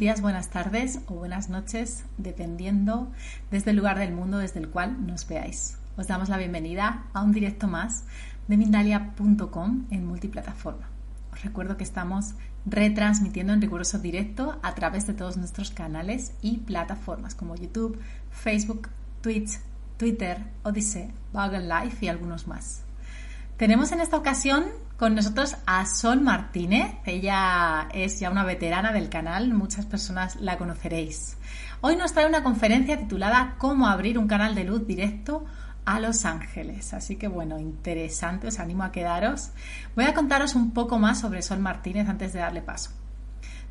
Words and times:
días, 0.00 0.22
buenas 0.22 0.48
tardes 0.48 1.00
o 1.08 1.14
buenas 1.14 1.50
noches, 1.50 2.06
dependiendo 2.16 3.12
desde 3.50 3.72
el 3.72 3.76
lugar 3.76 3.98
del 3.98 4.14
mundo 4.14 4.38
desde 4.38 4.58
el 4.58 4.70
cual 4.70 5.06
nos 5.06 5.28
veáis. 5.28 5.76
Os 5.98 6.06
damos 6.06 6.30
la 6.30 6.38
bienvenida 6.38 7.04
a 7.12 7.22
un 7.22 7.32
directo 7.32 7.68
más 7.68 8.04
de 8.48 8.56
Mindalia.com 8.56 9.84
en 9.90 10.06
multiplataforma. 10.06 10.88
Os 11.34 11.42
recuerdo 11.42 11.76
que 11.76 11.84
estamos 11.84 12.32
retransmitiendo 12.64 13.52
en 13.52 13.60
riguroso 13.60 13.98
directo 13.98 14.58
a 14.62 14.74
través 14.74 15.06
de 15.06 15.12
todos 15.12 15.36
nuestros 15.36 15.70
canales 15.70 16.32
y 16.40 16.56
plataformas 16.56 17.34
como 17.34 17.54
YouTube, 17.56 18.00
Facebook, 18.30 18.88
Twitch, 19.20 19.60
Twitter, 19.98 20.46
Odyssey, 20.62 21.12
Google 21.34 21.68
Live 21.68 21.98
y 22.00 22.08
algunos 22.08 22.46
más. 22.46 22.84
Tenemos 23.58 23.92
en 23.92 24.00
esta 24.00 24.16
ocasión 24.16 24.64
con 25.00 25.14
nosotros 25.14 25.56
a 25.64 25.86
Sol 25.86 26.20
Martínez. 26.20 26.92
Ella 27.06 27.88
es 27.94 28.20
ya 28.20 28.30
una 28.30 28.44
veterana 28.44 28.92
del 28.92 29.08
canal, 29.08 29.50
muchas 29.54 29.86
personas 29.86 30.36
la 30.36 30.58
conoceréis. 30.58 31.38
Hoy 31.80 31.96
nos 31.96 32.12
trae 32.12 32.26
una 32.26 32.42
conferencia 32.42 32.98
titulada 32.98 33.54
Cómo 33.56 33.88
abrir 33.88 34.18
un 34.18 34.28
canal 34.28 34.54
de 34.54 34.64
luz 34.64 34.86
directo 34.86 35.46
a 35.86 36.00
Los 36.00 36.26
Ángeles. 36.26 36.92
Así 36.92 37.16
que 37.16 37.28
bueno, 37.28 37.58
interesante, 37.58 38.48
os 38.48 38.60
animo 38.60 38.84
a 38.84 38.92
quedaros. 38.92 39.52
Voy 39.96 40.04
a 40.04 40.12
contaros 40.12 40.54
un 40.54 40.72
poco 40.72 40.98
más 40.98 41.18
sobre 41.18 41.40
Sol 41.40 41.60
Martínez 41.60 42.06
antes 42.06 42.34
de 42.34 42.40
darle 42.40 42.60
paso. 42.60 42.90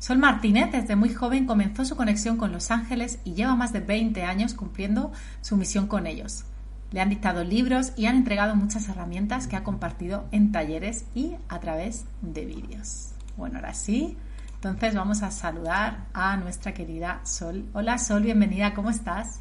Sol 0.00 0.18
Martínez 0.18 0.72
desde 0.72 0.96
muy 0.96 1.14
joven 1.14 1.46
comenzó 1.46 1.84
su 1.84 1.94
conexión 1.94 2.38
con 2.38 2.50
Los 2.50 2.72
Ángeles 2.72 3.20
y 3.22 3.34
lleva 3.34 3.54
más 3.54 3.72
de 3.72 3.78
20 3.78 4.24
años 4.24 4.54
cumpliendo 4.54 5.12
su 5.42 5.56
misión 5.56 5.86
con 5.86 6.08
ellos. 6.08 6.44
Le 6.92 7.00
han 7.00 7.08
dictado 7.08 7.44
libros 7.44 7.92
y 7.96 8.06
han 8.06 8.16
entregado 8.16 8.56
muchas 8.56 8.88
herramientas 8.88 9.46
que 9.46 9.56
ha 9.56 9.64
compartido 9.64 10.24
en 10.32 10.52
talleres 10.52 11.04
y 11.14 11.36
a 11.48 11.60
través 11.60 12.04
de 12.22 12.46
vídeos. 12.46 13.12
Bueno, 13.36 13.56
ahora 13.56 13.74
sí, 13.74 14.16
entonces 14.54 14.94
vamos 14.94 15.22
a 15.22 15.30
saludar 15.30 16.06
a 16.12 16.36
nuestra 16.36 16.74
querida 16.74 17.20
Sol. 17.24 17.64
Hola 17.72 17.98
Sol, 17.98 18.22
bienvenida, 18.22 18.74
¿cómo 18.74 18.90
estás? 18.90 19.40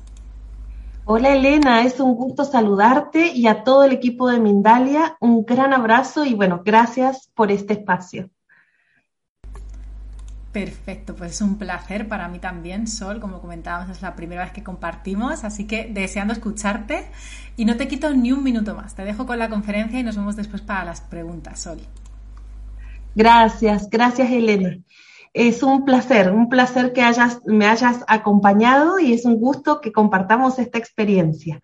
Hola 1.05 1.35
Elena, 1.35 1.81
es 1.81 1.99
un 1.99 2.13
gusto 2.13 2.45
saludarte 2.45 3.33
y 3.33 3.47
a 3.47 3.63
todo 3.63 3.83
el 3.83 3.93
equipo 3.93 4.29
de 4.29 4.39
Mindalia. 4.39 5.17
Un 5.19 5.43
gran 5.43 5.73
abrazo 5.73 6.23
y 6.23 6.35
bueno, 6.35 6.61
gracias 6.63 7.31
por 7.33 7.51
este 7.51 7.73
espacio. 7.73 8.29
Perfecto, 10.51 11.15
pues 11.15 11.33
es 11.33 11.41
un 11.41 11.59
placer 11.59 12.07
para 12.07 12.27
mí 12.27 12.39
también, 12.39 12.87
Sol, 12.87 13.19
como 13.19 13.39
comentábamos, 13.39 13.95
es 13.95 14.01
la 14.01 14.15
primera 14.15 14.43
vez 14.43 14.51
que 14.51 14.63
compartimos, 14.63 15.43
así 15.43 15.67
que 15.67 15.87
deseando 15.93 16.33
escucharte 16.33 17.05
y 17.55 17.65
no 17.65 17.77
te 17.77 17.87
quito 17.87 18.11
ni 18.15 18.31
un 18.31 18.43
minuto 18.43 18.73
más. 18.73 18.95
Te 18.95 19.05
dejo 19.05 19.27
con 19.27 19.37
la 19.37 19.49
conferencia 19.49 19.99
y 19.99 20.03
nos 20.03 20.15
vemos 20.15 20.35
después 20.35 20.63
para 20.63 20.85
las 20.85 21.01
preguntas, 21.01 21.59
Sol. 21.59 21.79
Gracias, 23.13 23.89
gracias 23.91 24.31
Elena. 24.31 24.77
Es 25.35 25.61
un 25.61 25.85
placer, 25.85 26.31
un 26.31 26.49
placer 26.49 26.93
que 26.93 27.03
me 27.45 27.67
hayas 27.67 28.03
acompañado 28.07 28.97
y 28.97 29.13
es 29.13 29.25
un 29.25 29.35
gusto 29.35 29.79
que 29.79 29.91
compartamos 29.91 30.57
esta 30.57 30.79
experiencia. 30.79 31.59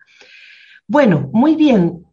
Bueno, 0.86 1.28
muy 1.32 1.56
bien. 1.56 2.06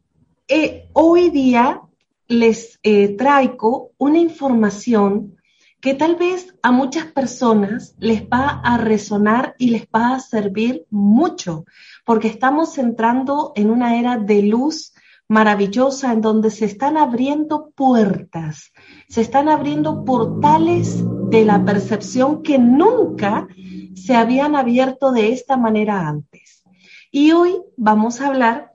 Eh, 0.48 0.90
hoy 0.94 1.30
día 1.30 1.82
les 2.28 2.80
eh, 2.82 3.10
traigo 3.16 3.92
una 4.00 4.18
información 4.18 5.36
que 5.84 5.94
tal 5.94 6.16
vez 6.16 6.56
a 6.62 6.72
muchas 6.72 7.08
personas 7.08 7.94
les 8.00 8.24
va 8.24 8.62
a 8.64 8.78
resonar 8.78 9.54
y 9.60 9.72
les 9.72 9.84
va 9.94 10.16
a 10.16 10.20
servir 10.22 10.86
mucho, 10.90 11.66
porque 12.06 12.30
estamos 12.30 12.78
entrando 12.78 13.52
en 13.58 13.70
una 13.70 14.00
era 14.00 14.18
de 14.18 14.44
luz 14.44 14.94
maravillosa 15.28 16.14
en 16.14 16.22
donde 16.22 16.52
se 16.52 16.64
están 16.64 16.96
abriendo 16.96 17.72
puertas, 17.76 18.72
se 19.10 19.20
están 19.20 19.50
abriendo 19.50 20.06
portales 20.06 21.04
de 21.30 21.44
la 21.44 21.66
percepción 21.66 22.44
que 22.44 22.58
nunca 22.58 23.50
se 23.94 24.16
habían 24.16 24.56
abierto 24.56 25.12
de 25.12 25.34
esta 25.34 25.58
manera 25.58 26.08
antes. 26.08 26.64
Y 27.12 27.34
hoy 27.34 27.62
vamos 27.76 28.22
a 28.22 28.28
hablar 28.28 28.72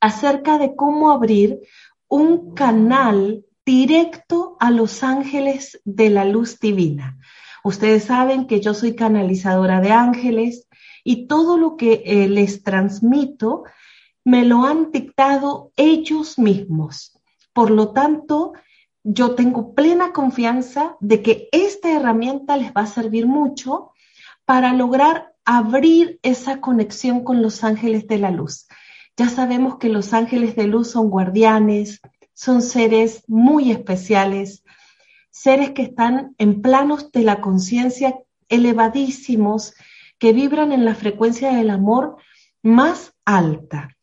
acerca 0.00 0.56
de 0.56 0.74
cómo 0.74 1.10
abrir 1.10 1.60
un 2.08 2.54
canal 2.54 3.44
directo 3.64 4.56
a 4.60 4.70
los 4.70 5.02
ángeles 5.02 5.80
de 5.84 6.10
la 6.10 6.24
luz 6.24 6.60
divina. 6.60 7.18
Ustedes 7.62 8.04
saben 8.04 8.46
que 8.46 8.60
yo 8.60 8.74
soy 8.74 8.94
canalizadora 8.94 9.80
de 9.80 9.90
ángeles 9.90 10.68
y 11.02 11.26
todo 11.26 11.56
lo 11.56 11.76
que 11.76 12.02
eh, 12.04 12.28
les 12.28 12.62
transmito 12.62 13.64
me 14.24 14.44
lo 14.44 14.64
han 14.64 14.90
dictado 14.90 15.72
ellos 15.76 16.38
mismos. 16.38 17.18
Por 17.52 17.70
lo 17.70 17.92
tanto, 17.92 18.52
yo 19.02 19.34
tengo 19.34 19.74
plena 19.74 20.12
confianza 20.12 20.96
de 21.00 21.22
que 21.22 21.48
esta 21.52 21.90
herramienta 21.90 22.56
les 22.56 22.72
va 22.72 22.82
a 22.82 22.86
servir 22.86 23.26
mucho 23.26 23.92
para 24.44 24.72
lograr 24.72 25.34
abrir 25.44 26.18
esa 26.22 26.60
conexión 26.60 27.22
con 27.22 27.42
los 27.42 27.64
ángeles 27.64 28.06
de 28.06 28.18
la 28.18 28.30
luz. 28.30 28.66
Ya 29.16 29.28
sabemos 29.28 29.76
que 29.76 29.88
los 29.88 30.12
ángeles 30.12 30.56
de 30.56 30.66
luz 30.66 30.90
son 30.90 31.08
guardianes, 31.08 32.00
son 32.34 32.62
seres 32.62 33.22
muy 33.28 33.70
especiales, 33.70 34.64
seres 35.30 35.70
que 35.70 35.82
están 35.82 36.34
en 36.38 36.60
planos 36.60 37.10
de 37.12 37.22
la 37.22 37.40
conciencia 37.40 38.18
elevadísimos, 38.48 39.74
que 40.18 40.32
vibran 40.32 40.72
en 40.72 40.84
la 40.84 40.94
frecuencia 40.94 41.54
del 41.54 41.70
amor 41.70 42.16
más 42.62 43.14
alta. 43.24 43.96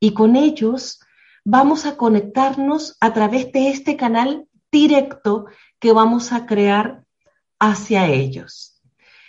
Y 0.00 0.12
con 0.12 0.36
ellos 0.36 1.00
vamos 1.44 1.86
a 1.86 1.96
conectarnos 1.96 2.96
a 3.00 3.12
través 3.12 3.52
de 3.52 3.70
este 3.70 3.96
canal 3.96 4.48
directo 4.70 5.46
que 5.78 5.92
vamos 5.92 6.32
a 6.32 6.46
crear 6.46 7.04
hacia 7.58 8.06
ellos. 8.08 8.80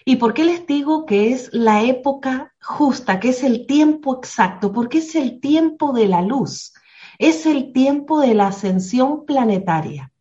¿Y 0.04 0.18
por 0.18 0.34
qué 0.34 0.44
les 0.44 0.68
digo 0.68 1.06
que 1.06 1.32
es 1.32 1.50
la 1.54 1.84
época 1.84 2.54
justa, 2.62 3.20
que 3.20 3.30
es 3.30 3.44
el 3.44 3.66
tiempo 3.66 4.18
exacto? 4.18 4.72
Porque 4.72 5.00
es 5.00 5.16
el 5.16 5.40
tiempo 5.40 5.94
de 5.94 6.08
la 6.08 6.22
luz 6.22 6.74
es 7.20 7.46
el 7.46 7.72
tiempo 7.74 8.20
de 8.20 8.34
la 8.34 8.48
ascensión 8.48 9.26
planetaria. 9.26 10.12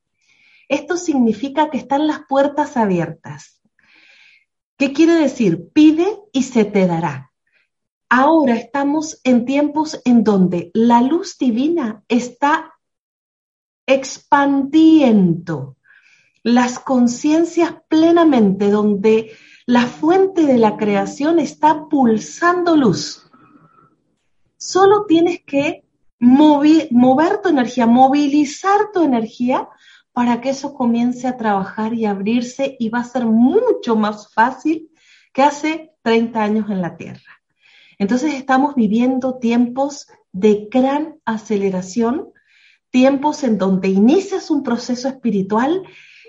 Esto 0.69 0.97
significa 0.97 1.71
que 1.71 1.79
están 1.79 2.07
las 2.07 2.21
puertas 2.29 2.77
abiertas. 2.77 3.61
¿Qué 4.77 4.93
quiere 4.93 5.15
decir? 5.15 5.69
Pide 5.73 6.19
y 6.33 6.43
se 6.43 6.65
te 6.65 6.87
dará. 6.87 7.31
Ahora 8.09 8.57
estamos 8.57 9.21
en 9.25 9.45
tiempos 9.45 10.01
en 10.05 10.25
donde 10.25 10.71
la 10.75 11.01
luz 11.01 11.39
divina 11.39 12.03
está 12.09 12.75
expandiendo 13.87 15.77
las 16.43 16.79
conciencias 16.79 17.75
plenamente, 17.89 18.71
donde 18.71 19.33
la 19.67 19.87
fuente 19.87 20.45
de 20.45 20.59
la 20.59 20.77
creación 20.77 21.39
está 21.39 21.89
pulsando 21.89 22.77
luz. 22.77 23.31
Solo 24.57 25.07
tienes 25.07 25.43
que 25.45 25.84
mover 26.25 27.43
tu 27.43 27.49
energía, 27.49 27.87
movilizar 27.87 28.93
tu 28.93 29.03
energía 29.03 29.69
para 30.13 30.41
que 30.41 30.51
eso 30.51 30.75
comience 30.75 31.27
a 31.27 31.37
trabajar 31.37 31.93
y 31.95 32.07
abrirse 32.07 32.77
y 32.79 32.89
va 32.89 33.01
a 33.01 33.05
ser 33.05 33.27
mucho 33.27 33.97
más 33.97 34.33
fácil 34.33 34.91
que 35.33 35.43
hace 35.43 35.93
30 36.03 36.43
años 36.43 36.71
en 36.71 36.81
la 36.81 36.97
Tierra. 36.97 37.43
Entonces 37.99 38.35
estamos 38.35 38.75
viviendo 38.75 39.39
tiempos 39.39 40.07
de 40.33 40.69
gran 40.71 41.21
aceleración, 41.25 42.33
tiempos 42.91 43.45
en 43.45 43.59
donde 43.59 43.89
inicias 43.89 44.51
un 44.51 44.63
proceso 44.63 45.09
espiritual 45.09 45.83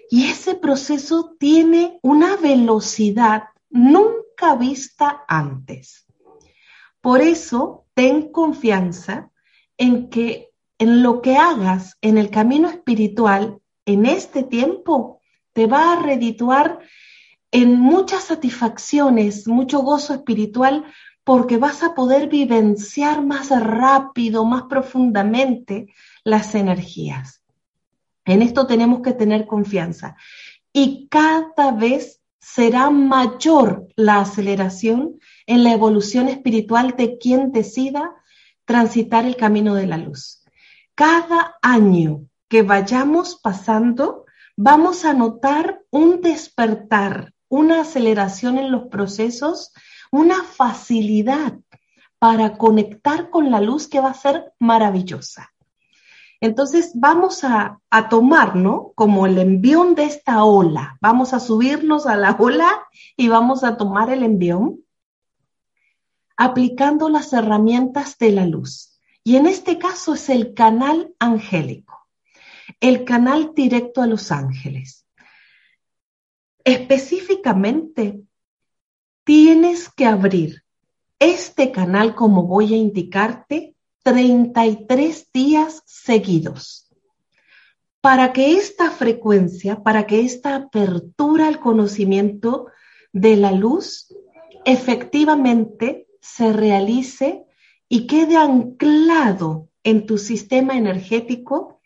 y 0.10 0.26
ese 0.26 0.56
proceso 0.56 1.36
tiene 1.40 2.00
una 2.02 2.36
velocidad 2.38 3.44
nunca 3.70 4.56
vista 4.56 5.24
antes. 5.28 6.06
Por 7.02 7.22
eso, 7.22 7.86
ten 7.94 8.32
confianza 8.32 9.32
en 9.78 10.10
que 10.10 10.50
en 10.78 11.04
lo 11.04 11.22
que 11.22 11.38
hagas 11.38 11.98
en 12.02 12.18
el 12.18 12.30
camino 12.30 12.70
espiritual 12.70 13.60
en 13.86 14.06
este 14.06 14.44
tiempo 14.44 15.22
te 15.54 15.68
va 15.68 15.94
a 15.94 16.02
redituar 16.02 16.80
en 17.52 17.80
muchas 17.80 18.26
satisfacciones, 18.26 19.48
mucho 19.48 19.80
gozo 19.80 20.14
espiritual, 20.14 20.86
porque 21.24 21.58
vas 21.58 21.82
a 21.84 21.96
poder 21.96 22.28
vivenciar 22.28 23.24
más 23.24 23.50
rápido, 23.50 24.44
más 24.46 24.64
profundamente 24.64 25.88
las 26.24 26.54
energías. 26.54 27.42
En 28.26 28.42
esto 28.42 28.68
tenemos 28.68 29.02
que 29.02 29.14
tener 29.14 29.46
confianza. 29.46 30.16
y 30.74 31.08
cada 31.08 31.72
vez 31.72 32.22
será 32.40 32.90
mayor 32.90 33.88
la 33.96 34.20
aceleración 34.20 35.20
en 35.48 35.64
la 35.64 35.72
evolución 35.72 36.28
espiritual 36.28 36.96
de 36.98 37.18
quien 37.18 37.54
decida 37.54 38.14
transitar 38.66 39.26
el 39.26 39.36
camino 39.36 39.76
de 39.76 39.88
la 39.88 39.98
luz. 39.98 40.44
Cada 40.96 41.56
año 41.62 42.26
que 42.48 42.62
vayamos 42.62 43.40
pasando, 43.42 44.26
vamos 44.56 45.06
a 45.06 45.14
notar 45.14 45.82
un 45.92 46.22
despertar, 46.22 47.34
una 47.48 47.82
aceleración 47.82 48.58
en 48.58 48.72
los 48.72 48.88
procesos, 48.88 49.74
una 50.12 50.44
facilidad 50.44 51.60
para 52.20 52.58
conectar 52.58 53.30
con 53.30 53.52
la 53.52 53.62
luz 53.62 53.88
que 53.88 54.00
va 54.00 54.10
a 54.10 54.14
ser 54.14 54.54
maravillosa. 54.60 55.52
Entonces 56.42 56.92
vamos 56.96 57.44
a, 57.44 57.80
a. 57.90 58.10
Como 58.10 59.26
el 59.26 59.38
envión 59.38 59.96
de 59.96 60.04
esta 60.04 60.44
ola. 60.44 60.98
Vamos 61.02 61.34
a 61.34 61.40
subirnos 61.40 62.06
a 62.06 62.16
la 62.16 62.36
ola 62.38 62.88
y 63.18 63.30
vamos 63.30 63.64
a 63.64 63.78
tomar 63.78 64.10
el 64.10 64.24
envión 64.24 64.85
aplicando 66.38 67.10
las 67.10 67.34
herramientas 67.34 68.18
de 68.18 68.32
la 68.32 68.46
luz. 68.46 69.00
Y 69.24 69.38
en 69.38 69.48
este 69.48 69.78
caso 69.78 70.14
es 70.14 70.30
el 70.30 70.54
canal 70.54 71.14
angélico, 71.20 72.08
el 72.80 73.06
canal 73.06 73.54
directo 73.56 74.02
a 74.02 74.08
los 74.08 74.32
ángeles. 74.32 75.06
Específicamente, 76.64 78.22
tienes 79.24 79.90
que 79.90 80.06
abrir 80.06 80.64
este 81.20 81.72
canal, 81.72 82.16
como 82.16 82.44
voy 82.44 82.74
a 82.74 82.78
indicarte, 82.78 83.76
33 84.04 85.32
días 85.32 85.82
seguidos. 85.86 86.94
Para 88.02 88.34
que 88.34 88.54
esta 88.54 88.92
frecuencia, 88.92 89.82
para 89.82 90.06
que 90.06 90.22
esta 90.22 90.56
apertura 90.56 91.48
al 91.48 91.60
conocimiento 91.60 92.68
de 93.12 93.36
la 93.36 93.52
luz 93.52 94.14
efectivamente 94.66 96.05
se 96.26 96.52
realice 96.52 97.46
y 97.88 98.08
quede 98.08 98.36
anclado 98.36 99.70
en 99.84 100.08
tu 100.08 100.18
sistema 100.18 100.76
energético, 100.76 101.82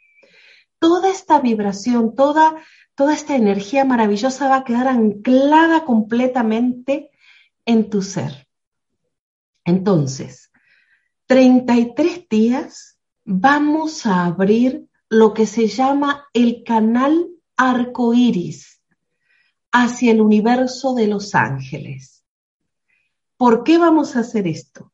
toda 0.80 1.12
esta 1.12 1.42
vibración, 1.42 2.16
toda, 2.16 2.56
toda 2.96 3.14
esta 3.14 3.36
energía 3.36 3.84
maravillosa 3.84 4.48
va 4.48 4.58
a 4.58 4.64
quedar 4.64 4.88
anclada 4.88 5.84
completamente 5.84 7.12
en 7.66 7.90
tu 7.90 8.02
ser. 8.02 8.48
Entonces, 9.66 10.52
33 11.28 12.30
días 12.30 12.98
vamos 13.26 14.06
a 14.06 14.24
abrir 14.24 14.88
lo 15.10 15.34
que 15.34 15.46
se 15.46 15.68
llama 15.68 16.28
el 16.34 16.64
canal 16.64 17.28
arcoíris 17.58 18.82
hacia 19.74 20.14
el 20.14 20.22
universo 20.22 20.94
de 20.96 21.08
los 21.08 21.36
ángeles. 21.36 22.19
¿Por 23.40 23.64
qué 23.64 23.78
vamos 23.78 24.18
a 24.18 24.20
hacer 24.20 24.48
esto? 24.48 24.92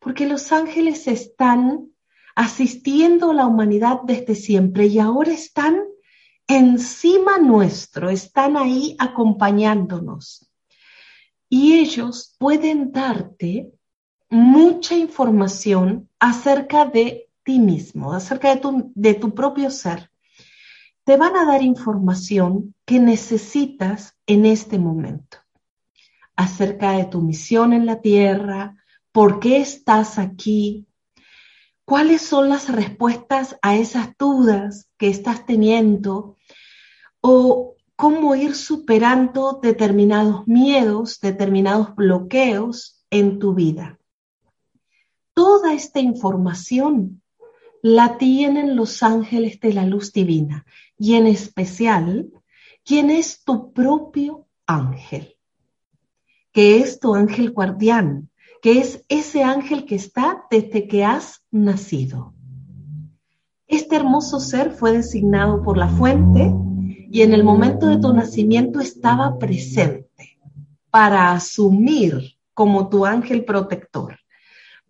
Porque 0.00 0.26
los 0.26 0.50
ángeles 0.50 1.06
están 1.06 1.92
asistiendo 2.34 3.30
a 3.30 3.34
la 3.34 3.46
humanidad 3.46 4.00
desde 4.02 4.34
siempre 4.34 4.86
y 4.86 4.98
ahora 4.98 5.30
están 5.30 5.84
encima 6.48 7.38
nuestro, 7.38 8.10
están 8.10 8.56
ahí 8.56 8.96
acompañándonos. 8.98 10.50
Y 11.48 11.74
ellos 11.74 12.34
pueden 12.40 12.90
darte 12.90 13.70
mucha 14.30 14.96
información 14.96 16.10
acerca 16.18 16.86
de 16.86 17.30
ti 17.44 17.60
mismo, 17.60 18.12
acerca 18.12 18.52
de 18.52 18.60
tu, 18.60 18.90
de 18.96 19.14
tu 19.14 19.32
propio 19.32 19.70
ser. 19.70 20.10
Te 21.04 21.16
van 21.16 21.36
a 21.36 21.44
dar 21.44 21.62
información 21.62 22.74
que 22.84 22.98
necesitas 22.98 24.18
en 24.26 24.44
este 24.44 24.76
momento 24.76 25.45
acerca 26.36 26.92
de 26.92 27.06
tu 27.06 27.22
misión 27.22 27.72
en 27.72 27.86
la 27.86 28.00
tierra, 28.00 28.76
por 29.12 29.40
qué 29.40 29.56
estás 29.58 30.18
aquí, 30.18 30.86
cuáles 31.84 32.22
son 32.22 32.48
las 32.48 32.68
respuestas 32.68 33.56
a 33.62 33.76
esas 33.76 34.16
dudas 34.18 34.90
que 34.98 35.08
estás 35.08 35.46
teniendo 35.46 36.36
o 37.20 37.76
cómo 37.96 38.34
ir 38.34 38.54
superando 38.54 39.58
determinados 39.62 40.46
miedos, 40.46 41.18
determinados 41.20 41.94
bloqueos 41.94 43.04
en 43.10 43.38
tu 43.38 43.54
vida. 43.54 43.98
Toda 45.32 45.72
esta 45.72 46.00
información 46.00 47.22
la 47.82 48.18
tienen 48.18 48.76
los 48.76 49.02
ángeles 49.02 49.60
de 49.60 49.72
la 49.72 49.86
luz 49.86 50.12
divina 50.12 50.66
y 50.98 51.14
en 51.14 51.26
especial, 51.26 52.30
¿quién 52.84 53.10
es 53.10 53.44
tu 53.44 53.72
propio 53.72 54.46
ángel? 54.66 55.35
Que 56.56 56.78
es 56.78 57.00
tu 57.00 57.14
ángel 57.14 57.50
guardián, 57.50 58.30
que 58.62 58.78
es 58.78 59.04
ese 59.10 59.44
ángel 59.44 59.84
que 59.84 59.94
está 59.94 60.46
desde 60.50 60.88
que 60.88 61.04
has 61.04 61.44
nacido. 61.50 62.32
Este 63.66 63.94
hermoso 63.94 64.40
ser 64.40 64.70
fue 64.70 64.92
designado 64.92 65.62
por 65.62 65.76
la 65.76 65.88
fuente 65.88 66.50
y 67.10 67.20
en 67.20 67.34
el 67.34 67.44
momento 67.44 67.88
de 67.88 67.98
tu 67.98 68.10
nacimiento 68.14 68.80
estaba 68.80 69.38
presente 69.38 70.38
para 70.88 71.32
asumir 71.32 72.38
como 72.54 72.88
tu 72.88 73.04
ángel 73.04 73.44
protector, 73.44 74.20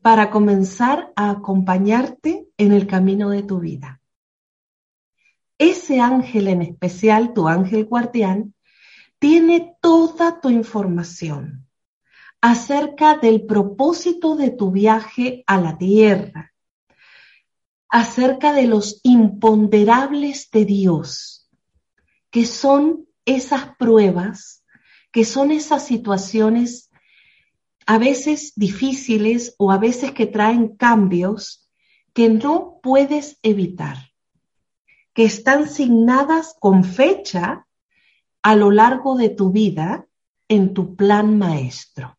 para 0.03 0.31
comenzar 0.31 1.13
a 1.17 1.31
acompañarte 1.31 2.47
en 2.59 2.71
el 2.71 2.87
camino 2.87 3.31
de 3.31 3.43
tu 3.43 3.59
vida. 3.59 4.01
Ese 5.59 5.99
ángel 5.99 6.47
en 6.47 6.63
especial, 6.63 7.35
tu 7.35 7.49
ángel 7.49 7.87
guardián, 7.87 8.55
tiene 9.19 9.77
toda 9.81 10.41
tu 10.41 10.51
información 10.51 11.67
acerca 12.41 13.17
del 13.17 13.47
propósito 13.47 14.37
de 14.37 14.51
tu 14.51 14.71
viaje 14.71 15.43
a 15.47 15.61
la 15.61 15.79
tierra, 15.79 16.53
acerca 17.89 18.53
de 18.53 18.67
los 18.67 19.01
imponderables 19.03 20.51
de 20.51 20.65
Dios, 20.65 21.51
que 22.31 22.45
son 22.45 23.07
esas 23.25 23.77
pruebas, 23.77 24.65
que 25.11 25.25
son 25.25 25.51
esas 25.51 25.87
situaciones 25.87 26.91
a 27.87 27.99
veces 27.99 28.53
difíciles 28.57 29.55
o 29.59 29.71
a 29.71 29.79
veces 29.79 30.13
que 30.13 30.27
traen 30.27 30.77
cambios 30.77 31.69
que 32.13 32.29
no 32.29 32.81
puedes 32.83 33.39
evitar, 33.43 34.13
que 35.15 35.25
están 35.25 35.69
signadas 35.69 36.55
con 36.59 36.85
fecha 36.85 37.66
a 38.47 38.55
lo 38.55 38.71
largo 38.71 39.17
de 39.17 39.29
tu 39.29 39.51
vida 39.51 40.07
en 40.47 40.73
tu 40.73 40.95
plan 40.95 41.37
maestro. 41.37 42.17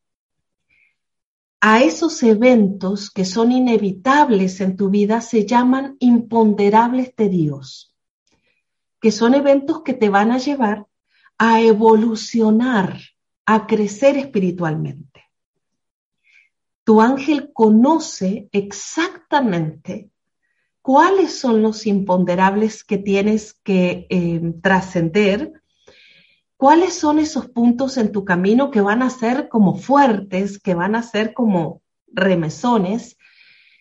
A 1.62 1.82
esos 1.82 2.22
eventos 2.22 3.10
que 3.10 3.24
son 3.24 3.54
inevitables 3.54 4.60
en 4.60 4.76
tu 4.76 4.90
vida 4.90 5.22
se 5.22 5.46
llaman 5.46 5.96
imponderables 6.02 7.16
de 7.16 7.30
Dios, 7.30 7.96
que 9.00 9.14
son 9.14 9.36
eventos 9.36 9.84
que 9.84 9.94
te 9.94 10.10
van 10.10 10.34
a 10.34 10.38
llevar 10.38 10.86
a 11.38 11.62
evolucionar, 11.62 13.00
a 13.46 13.66
crecer 13.66 14.18
espiritualmente. 14.18 15.24
Tu 16.84 17.00
ángel 17.00 17.52
conoce 17.54 18.50
exactamente 18.52 20.10
cuáles 20.82 21.40
son 21.40 21.62
los 21.62 21.88
imponderables 21.88 22.84
que 22.84 22.98
tienes 22.98 23.54
que 23.64 24.08
eh, 24.10 24.42
trascender 24.62 25.54
¿Cuáles 26.58 26.96
son 26.96 27.20
esos 27.20 27.50
puntos 27.50 27.98
en 27.98 28.12
tu 28.12 28.26
camino 28.26 28.72
que 28.72 28.82
van 28.82 29.04
a 29.04 29.12
ser 29.12 29.48
como 29.48 29.76
fuertes, 29.76 30.60
que 30.60 30.74
van 30.74 30.96
a 30.96 31.04
ser 31.04 31.36
como 31.36 31.84
remesones, 32.08 33.16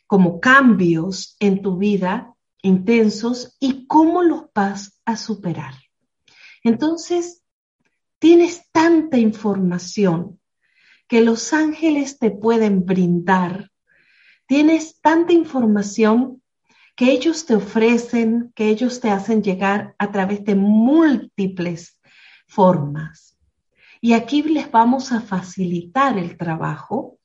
como 0.06 0.40
cambios 0.40 1.36
en 1.40 1.62
tu 1.62 1.78
vida 1.78 2.34
intensos 2.60 3.56
y 3.60 3.86
cómo 3.86 4.22
los 4.22 4.52
vas 4.54 5.00
a 5.06 5.16
superar? 5.16 5.72
Entonces, 6.62 7.42
tienes 8.18 8.70
tanta 8.72 9.16
información 9.16 10.38
que 11.08 11.22
los 11.22 11.54
ángeles 11.54 12.18
te 12.18 12.30
pueden 12.30 12.84
brindar. 12.84 13.70
Tienes 14.46 15.00
tanta 15.00 15.32
información 15.32 16.42
que 16.94 17.10
ellos 17.10 17.46
te 17.46 17.54
ofrecen, 17.54 18.52
que 18.54 18.68
ellos 18.68 19.00
te 19.00 19.08
hacen 19.08 19.42
llegar 19.42 19.94
a 19.98 20.12
través 20.12 20.44
de 20.44 20.56
múltiples 20.56 21.95
formas. 22.46 23.38
Y 24.00 24.12
aquí 24.12 24.42
les 24.42 24.70
vamos 24.70 25.12
a 25.12 25.20
facilitar 25.20 26.18
el 26.18 26.36
trabajo 26.36 27.18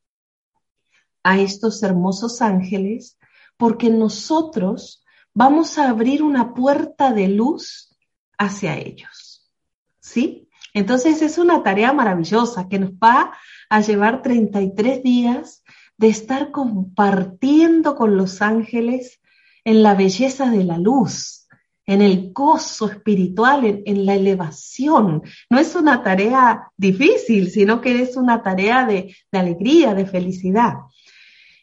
a 1.24 1.40
estos 1.40 1.84
hermosos 1.84 2.42
ángeles 2.42 3.18
porque 3.58 3.90
nosotros 3.90 5.04
vamos 5.34 5.78
a 5.78 5.90
abrir 5.90 6.24
una 6.24 6.54
puerta 6.54 7.13
de 7.13 7.28
luz 7.28 7.96
hacia 8.38 8.78
ellos. 8.78 9.51
¿Sí? 10.00 10.50
Entonces 10.74 11.22
es 11.22 11.38
una 11.38 11.63
tarea 11.63 11.94
maravillosa 11.94 12.68
que 12.68 12.80
nos 12.80 12.92
va 12.92 13.34
a 13.70 13.82
llevar 13.82 14.22
33 14.22 15.04
días 15.04 15.63
de 15.98 16.08
estar 16.08 16.51
compartiendo 16.51 17.96
con 17.96 18.18
los 18.18 18.42
ángeles 18.42 19.22
en 19.63 19.84
la 19.84 19.94
belleza 19.94 20.50
de 20.50 20.63
la 20.63 20.78
luz, 20.78 21.41
en 21.86 22.02
el 22.02 22.32
gozo 22.32 22.88
espiritual, 22.88 23.82
en, 23.86 24.06
la 24.06 24.16
elevación. 24.16 25.24
No 25.50 25.60
es 25.60 25.76
una 25.76 26.04
tarea 26.04 26.72
difícil, 26.78 27.50
sino 27.50 27.82
que 27.82 28.02
es 28.02 28.16
una 28.18 28.44
tarea 28.44 28.86
de, 28.86 29.16
de 29.32 29.40
alegría, 29.40 29.94
de 29.94 30.06
felicidad. 30.06 30.76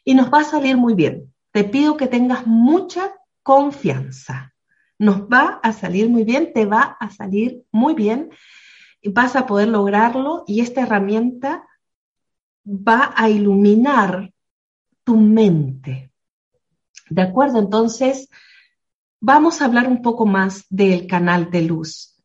Y 0.03 0.13
nos 0.15 0.31
va 0.31 0.41
a 0.41 0.43
salir 0.43 0.77
muy 0.77 0.93
bien. 0.93 1.33
Te 1.51 1.63
pido 1.63 1.97
que 1.97 2.07
tengas 2.07 2.45
mucha 2.45 3.13
confianza. 3.43 4.53
Nos 4.97 5.21
va 5.21 5.59
a 5.63 5.71
salir 5.71 6.09
muy 6.09 6.23
bien, 6.23 6.51
te 6.53 6.65
va 6.65 6.97
a 6.99 7.09
salir 7.09 7.63
muy 7.71 7.93
bien. 7.93 8.29
Vas 9.03 9.35
a 9.35 9.45
poder 9.45 9.69
lograrlo 9.69 10.43
y 10.45 10.59
esta 10.59 10.81
herramienta 10.81 11.65
va 12.65 13.13
a 13.15 13.29
iluminar 13.29 14.31
tu 15.03 15.17
mente. 15.17 16.11
¿De 17.09 17.21
acuerdo? 17.21 17.59
Entonces, 17.59 18.29
vamos 19.19 19.61
a 19.61 19.65
hablar 19.65 19.87
un 19.87 20.01
poco 20.01 20.25
más 20.25 20.65
del 20.69 21.07
canal 21.07 21.49
de 21.51 21.63
luz. 21.63 22.15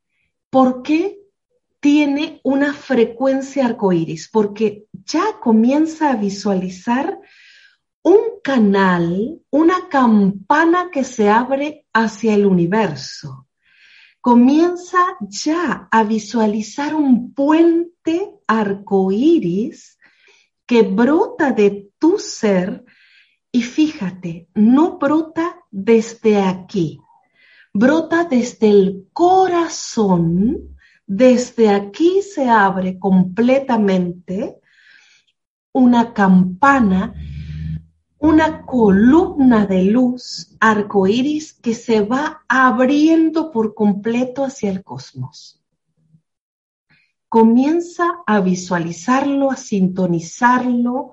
¿Por 0.51 0.83
qué 0.83 1.19
tiene 1.81 2.41
una 2.45 2.73
frecuencia 2.73 3.67
arcoíris? 3.67 4.29
Porque 4.31 4.87
ya 5.05 5.39
comienza 5.41 6.11
a 6.11 6.17
visualizar 6.17 7.19
un 8.03 8.41
canal, 8.43 9.41
una 9.51 9.89
campana 9.89 10.91
que 10.93 11.05
se 11.05 11.31
abre 11.31 11.87
hacia 11.93 12.35
el 12.35 12.47
universo. 12.47 13.49
Comienza 14.21 15.01
ya 15.21 15.89
a 15.91 16.05
visualizar 16.05 16.95
un 16.95 17.35
puente 17.35 18.31
arcoíris 18.47 19.99
que 20.67 20.83
brota 20.83 21.53
de 21.53 21.91
tu 21.99 22.19
ser 22.19 22.85
y 23.55 23.63
fíjate, 23.63 24.49
no 24.57 24.99
brota 24.99 25.61
desde 25.71 26.43
aquí, 26.43 26.99
brota 27.73 28.25
desde 28.25 28.69
el 28.69 29.07
corazón, 29.13 30.77
desde 31.07 31.71
aquí 31.71 32.21
se 32.23 32.49
abre 32.49 32.99
completamente 32.99 34.59
una 35.71 36.13
campana, 36.13 37.15
una 38.19 38.67
columna 38.67 39.67
de 39.67 39.85
luz 39.85 40.57
arcoíris 40.59 41.53
que 41.53 41.75
se 41.75 42.01
va 42.01 42.43
abriendo 42.49 43.53
por 43.53 43.73
completo 43.73 44.45
hacia 44.45 44.69
el 44.69 44.83
cosmos. 44.83 45.63
Comienza 47.29 48.17
a 48.27 48.41
visualizarlo, 48.41 49.53
a 49.53 49.57
sintonizarlo, 49.57 51.13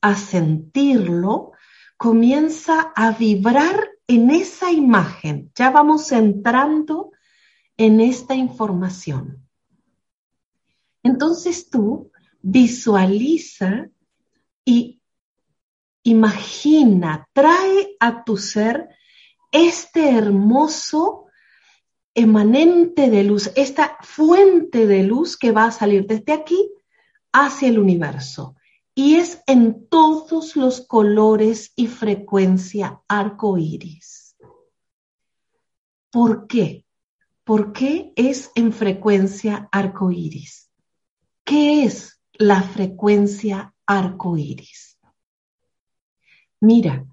a 0.00 0.16
sentirlo 0.16 1.52
comienza 1.96 2.92
a 2.94 3.12
vibrar 3.12 3.88
en 4.06 4.30
esa 4.30 4.70
imagen. 4.70 5.50
Ya 5.54 5.70
vamos 5.70 6.12
entrando 6.12 7.12
en 7.76 8.00
esta 8.00 8.34
información. 8.34 9.46
Entonces 11.02 11.70
tú 11.70 12.10
visualiza 12.42 13.88
y 14.64 15.00
imagina, 16.02 17.28
trae 17.32 17.96
a 18.00 18.24
tu 18.24 18.36
ser 18.36 18.88
este 19.52 20.10
hermoso 20.10 21.26
emanente 22.14 23.10
de 23.10 23.24
luz, 23.24 23.52
esta 23.56 23.98
fuente 24.02 24.86
de 24.86 25.02
luz 25.02 25.36
que 25.36 25.52
va 25.52 25.66
a 25.66 25.70
salir 25.70 26.06
desde 26.06 26.32
aquí 26.32 26.70
hacia 27.32 27.68
el 27.68 27.78
universo 27.78 28.56
y 28.98 29.16
es 29.16 29.42
en 29.46 29.88
todos 29.88 30.56
los 30.56 30.80
colores 30.80 31.74
y 31.76 31.86
frecuencia 31.86 33.02
arcoíris. 33.06 34.36
¿Por 36.10 36.46
qué? 36.46 36.86
¿Por 37.44 37.74
qué 37.74 38.14
es 38.16 38.50
en 38.54 38.72
frecuencia 38.72 39.68
arcoíris? 39.70 40.70
¿Qué 41.44 41.84
es 41.84 42.22
la 42.32 42.62
frecuencia 42.62 43.74
arcoíris? 43.86 44.98
Mira, 46.60 47.04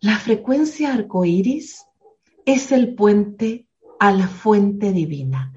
la 0.00 0.18
frecuencia 0.18 0.92
arcoíris 0.92 1.82
es 2.44 2.72
el 2.72 2.94
puente 2.94 3.66
a 3.98 4.12
la 4.12 4.28
fuente 4.28 4.92
divina. 4.92 5.54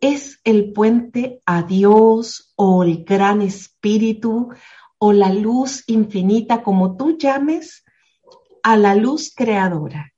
Es 0.00 0.40
el 0.44 0.72
puente 0.72 1.42
a 1.44 1.64
Dios 1.64 2.52
o 2.54 2.84
el 2.84 3.02
gran 3.02 3.42
espíritu 3.42 4.50
o 4.98 5.12
la 5.12 5.32
luz 5.32 5.84
infinita, 5.86 6.62
como 6.62 6.96
tú 6.96 7.18
llames, 7.18 7.84
a 8.62 8.76
la 8.76 8.94
luz 8.94 9.32
creadora. 9.34 10.12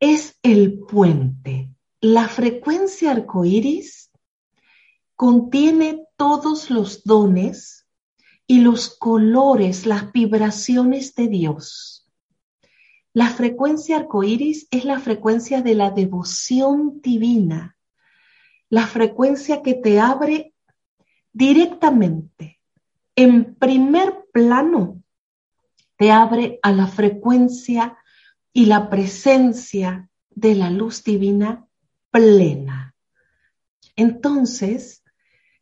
Es 0.00 0.38
el 0.42 0.78
puente. 0.80 1.70
La 2.00 2.28
frecuencia 2.28 3.10
arcoíris 3.10 4.10
contiene 5.16 6.04
todos 6.16 6.70
los 6.70 7.04
dones 7.04 7.86
y 8.46 8.60
los 8.60 8.96
colores, 8.96 9.86
las 9.86 10.12
vibraciones 10.12 11.14
de 11.14 11.28
Dios. 11.28 12.10
La 13.12 13.28
frecuencia 13.30 13.96
arcoíris 13.96 14.66
es 14.70 14.84
la 14.84 14.98
frecuencia 14.98 15.62
de 15.62 15.74
la 15.74 15.90
devoción 15.90 17.00
divina, 17.00 17.76
la 18.68 18.86
frecuencia 18.86 19.62
que 19.62 19.74
te 19.74 20.00
abre 20.00 20.52
directamente 21.32 22.53
en 23.16 23.54
primer 23.54 24.26
plano 24.32 25.02
te 25.96 26.10
abre 26.10 26.58
a 26.62 26.72
la 26.72 26.86
frecuencia 26.86 27.96
y 28.52 28.66
la 28.66 28.90
presencia 28.90 30.08
de 30.30 30.54
la 30.54 30.70
luz 30.70 31.04
divina 31.04 31.66
plena. 32.10 32.94
Entonces, 33.96 35.02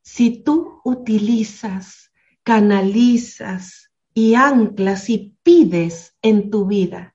si 0.01 0.43
tú 0.43 0.81
utilizas, 0.85 2.13
canalizas 2.43 3.91
y 4.15 4.35
anclas 4.35 5.09
y 5.11 5.37
pides 5.43 6.17
en 6.23 6.51
tu 6.51 6.67
vida 6.67 7.15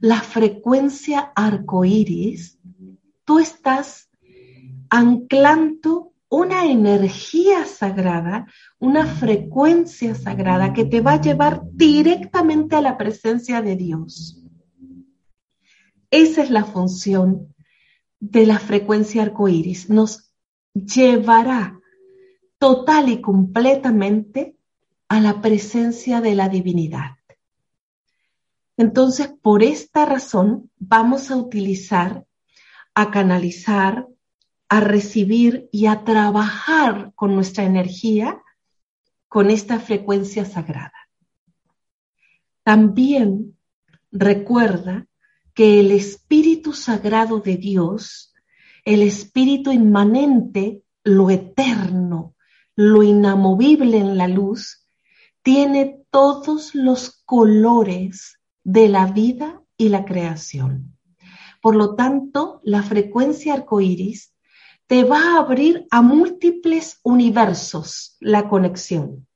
la 0.00 0.20
frecuencia 0.20 1.32
arcoíris, 1.34 2.58
tú 3.24 3.38
estás 3.38 4.10
anclando 4.90 6.13
una 6.28 6.66
energía 6.66 7.64
sagrada, 7.66 8.46
una 8.78 9.06
frecuencia 9.06 10.14
sagrada 10.14 10.72
que 10.72 10.84
te 10.84 11.00
va 11.00 11.14
a 11.14 11.20
llevar 11.20 11.62
directamente 11.72 12.76
a 12.76 12.80
la 12.80 12.96
presencia 12.96 13.62
de 13.62 13.76
Dios. 13.76 14.42
Esa 16.10 16.42
es 16.42 16.50
la 16.50 16.64
función 16.64 17.54
de 18.20 18.46
la 18.46 18.58
frecuencia 18.58 19.22
arcoíris. 19.22 19.90
Nos 19.90 20.32
llevará 20.72 21.80
total 22.58 23.08
y 23.08 23.20
completamente 23.20 24.56
a 25.08 25.20
la 25.20 25.40
presencia 25.40 26.20
de 26.20 26.34
la 26.34 26.48
divinidad. 26.48 27.16
Entonces, 28.76 29.28
por 29.28 29.62
esta 29.62 30.04
razón, 30.04 30.70
vamos 30.78 31.30
a 31.30 31.36
utilizar, 31.36 32.24
a 32.94 33.10
canalizar, 33.10 34.08
a 34.74 34.80
recibir 34.80 35.68
y 35.70 35.86
a 35.86 36.02
trabajar 36.02 37.12
con 37.14 37.36
nuestra 37.36 37.62
energía 37.62 38.42
con 39.28 39.48
esta 39.48 39.78
frecuencia 39.78 40.44
sagrada. 40.44 41.08
También 42.64 43.56
recuerda 44.10 45.06
que 45.54 45.78
el 45.78 45.92
Espíritu 45.92 46.72
Sagrado 46.72 47.38
de 47.38 47.56
Dios, 47.56 48.34
el 48.84 49.02
Espíritu 49.02 49.70
inmanente, 49.70 50.82
lo 51.04 51.30
eterno, 51.30 52.34
lo 52.74 53.04
inamovible 53.04 53.98
en 53.98 54.18
la 54.18 54.26
luz, 54.26 54.88
tiene 55.42 56.00
todos 56.10 56.74
los 56.74 57.22
colores 57.24 58.40
de 58.64 58.88
la 58.88 59.06
vida 59.06 59.62
y 59.76 59.90
la 59.90 60.04
creación. 60.04 60.98
Por 61.62 61.76
lo 61.76 61.94
tanto, 61.94 62.60
la 62.64 62.82
frecuencia 62.82 63.54
arcoíris 63.54 64.33
te 64.86 65.04
va 65.04 65.34
a 65.34 65.38
abrir 65.38 65.86
a 65.90 66.02
múltiples 66.02 67.00
universos 67.02 68.16
la 68.20 68.48
conexión. 68.48 69.26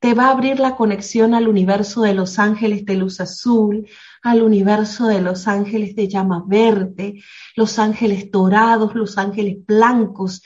Te 0.00 0.14
va 0.14 0.26
a 0.26 0.30
abrir 0.30 0.60
la 0.60 0.76
conexión 0.76 1.34
al 1.34 1.48
universo 1.48 2.02
de 2.02 2.14
los 2.14 2.38
ángeles 2.38 2.84
de 2.84 2.94
luz 2.94 3.20
azul, 3.20 3.88
al 4.22 4.42
universo 4.42 5.08
de 5.08 5.20
los 5.20 5.48
ángeles 5.48 5.96
de 5.96 6.08
llama 6.08 6.44
verde, 6.46 7.20
los 7.56 7.78
ángeles 7.78 8.30
dorados, 8.30 8.94
los 8.94 9.18
ángeles 9.18 9.64
blancos, 9.66 10.42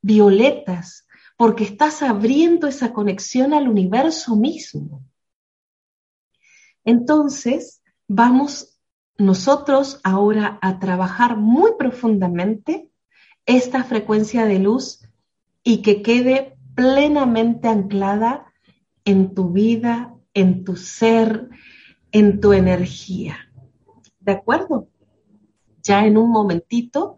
violetas, 0.00 1.06
porque 1.36 1.64
estás 1.64 2.02
abriendo 2.02 2.66
esa 2.66 2.92
conexión 2.92 3.52
al 3.52 3.68
universo 3.68 4.36
mismo. 4.36 5.04
Entonces, 6.84 7.82
vamos 8.08 8.78
nosotros 9.18 10.00
ahora 10.02 10.58
a 10.62 10.78
trabajar 10.78 11.36
muy 11.36 11.72
profundamente 11.78 12.90
esta 13.46 13.84
frecuencia 13.84 14.46
de 14.46 14.58
luz 14.58 15.08
y 15.62 15.82
que 15.82 16.02
quede 16.02 16.56
plenamente 16.74 17.68
anclada 17.68 18.52
en 19.04 19.34
tu 19.34 19.50
vida, 19.50 20.14
en 20.32 20.64
tu 20.64 20.76
ser, 20.76 21.48
en 22.12 22.40
tu 22.40 22.52
energía. 22.52 23.36
¿De 24.20 24.32
acuerdo? 24.32 24.88
ya 25.84 26.06
en 26.06 26.16
un 26.16 26.30
momentito, 26.30 27.16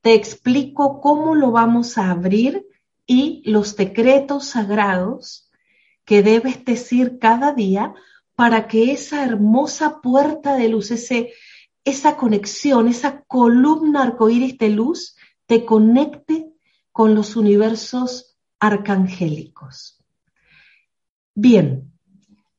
te 0.00 0.14
explico 0.14 1.00
cómo 1.00 1.34
lo 1.34 1.50
vamos 1.50 1.98
a 1.98 2.10
abrir 2.10 2.66
y 3.06 3.42
los 3.44 3.76
decretos 3.76 4.46
sagrados 4.46 5.50
que 6.04 6.22
debes 6.22 6.64
decir 6.64 7.18
cada 7.18 7.52
día 7.52 7.94
para 8.34 8.68
que 8.68 8.92
esa 8.92 9.24
hermosa 9.24 10.00
puerta 10.00 10.54
de 10.54 10.68
luz, 10.68 10.90
ese, 10.90 11.32
esa 11.84 12.16
conexión, 12.16 12.88
esa 12.88 13.22
columna 13.22 14.02
arcoíris 14.02 14.56
de 14.58 14.70
luz, 14.70 15.16
te 15.46 15.64
conecte 15.64 16.52
con 16.92 17.14
los 17.14 17.36
universos 17.36 18.38
arcangélicos. 18.58 20.02
Bien, 21.34 21.92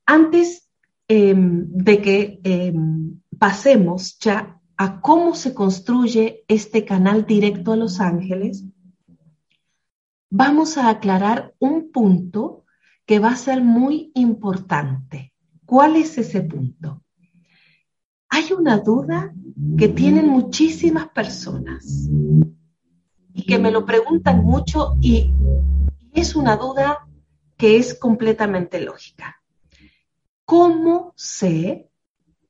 antes 0.06 0.70
em, 1.08 1.68
de 1.70 2.02
que 2.02 2.40
em, 2.44 3.22
pasemos 3.40 4.18
ya 4.20 4.60
a 4.78 5.00
cómo 5.00 5.36
se 5.36 5.54
construye 5.54 6.44
este 6.48 6.84
canal 6.84 7.26
directo 7.26 7.72
a 7.72 7.78
los 7.78 8.02
ángeles, 8.02 8.66
vamos 10.30 10.78
a 10.78 10.90
aclarar 10.90 11.56
un 11.60 11.92
punto 11.92 12.66
que 13.06 13.20
va 13.20 13.30
a 13.30 13.38
ser 13.38 13.64
muy 13.64 14.12
importante. 14.16 15.34
¿Cuál 15.66 15.96
es 15.96 16.18
ese 16.18 16.42
punto? 16.42 17.04
Hay 18.30 18.52
una 18.52 18.80
duda 18.80 19.34
que 19.78 19.88
tienen 19.88 20.28
muchísimas 20.28 21.08
personas 21.10 22.10
y 23.36 23.46
que 23.46 23.60
me 23.60 23.70
lo 23.70 23.86
preguntan 23.86 24.44
mucho 24.44 24.96
y 25.02 25.30
es 26.14 26.36
una 26.36 26.56
duda 26.56 27.06
que 27.58 27.76
es 27.76 27.94
completamente 27.94 28.80
lógica. 28.80 29.42
¿Cómo 30.46 31.14
sé 31.18 31.90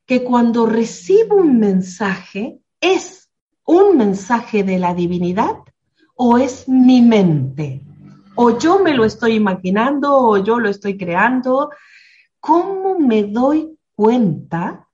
que 0.05 0.23
cuando 0.23 0.67
recibo 0.67 1.37
un 1.37 1.57
mensaje 1.57 2.59
es 2.79 3.31
un 3.65 3.97
mensaje 3.97 4.63
de 4.63 4.77
la 4.77 4.93
divinidad 4.93 5.55
o 6.15 6.37
es 6.37 6.69
mi 6.69 7.01
mente? 7.01 7.81
O 8.35 8.59
yo 8.59 8.79
me 8.79 8.93
lo 8.93 9.05
estoy 9.05 9.33
imaginando 9.33 10.15
o 10.15 10.37
yo 10.37 10.59
lo 10.59 10.69
estoy 10.69 10.97
creando. 10.97 11.71
¿Cómo 12.39 12.99
me 12.99 13.23
doy 13.23 13.75
cuenta 13.95 14.87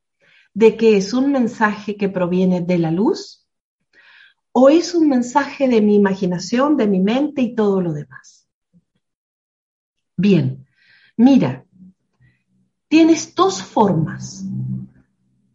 de 0.54 0.78
que 0.78 0.96
es 0.96 1.14
un 1.14 1.34
mensaje 1.34 1.98
que 1.98 2.08
proviene 2.08 2.62
de 2.62 2.78
la 2.78 2.92
luz 2.92 3.41
o 4.52 4.70
es 4.70 4.94
un 4.94 5.08
mensaje 5.08 5.68
de 5.68 5.82
mi 5.82 5.96
imaginación, 5.96 6.78
de 6.78 6.88
mi 6.88 7.00
mente 7.00 7.42
y 7.42 7.56
todo 7.56 7.82
lo 7.82 7.94
demás? 7.94 8.48
Bien, 10.18 10.68
mira, 11.18 11.66
tienes 12.88 13.34
dos 13.34 13.64
formas 13.64 14.44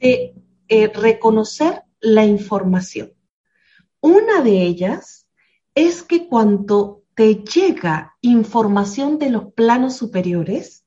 de 0.00 0.34
eh, 0.68 0.88
reconocer 0.88 1.82
la 2.00 2.24
información. 2.24 3.12
Una 4.00 4.42
de 4.42 4.62
ellas 4.62 5.28
es 5.74 6.02
que 6.02 6.26
cuando 6.26 7.04
te 7.14 7.36
llega 7.36 8.16
información 8.20 9.18
de 9.18 9.30
los 9.30 9.52
planos 9.52 9.96
superiores, 9.96 10.84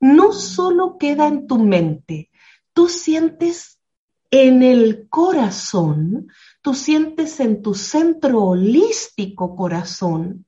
no 0.00 0.32
solo 0.32 0.96
queda 0.98 1.26
en 1.28 1.46
tu 1.46 1.58
mente, 1.58 2.30
tú 2.72 2.88
sientes 2.88 3.75
en 4.42 4.62
el 4.62 5.08
corazón, 5.08 6.28
tú 6.60 6.74
sientes 6.74 7.40
en 7.40 7.62
tu 7.62 7.74
centro 7.74 8.42
holístico 8.42 9.56
corazón 9.56 10.44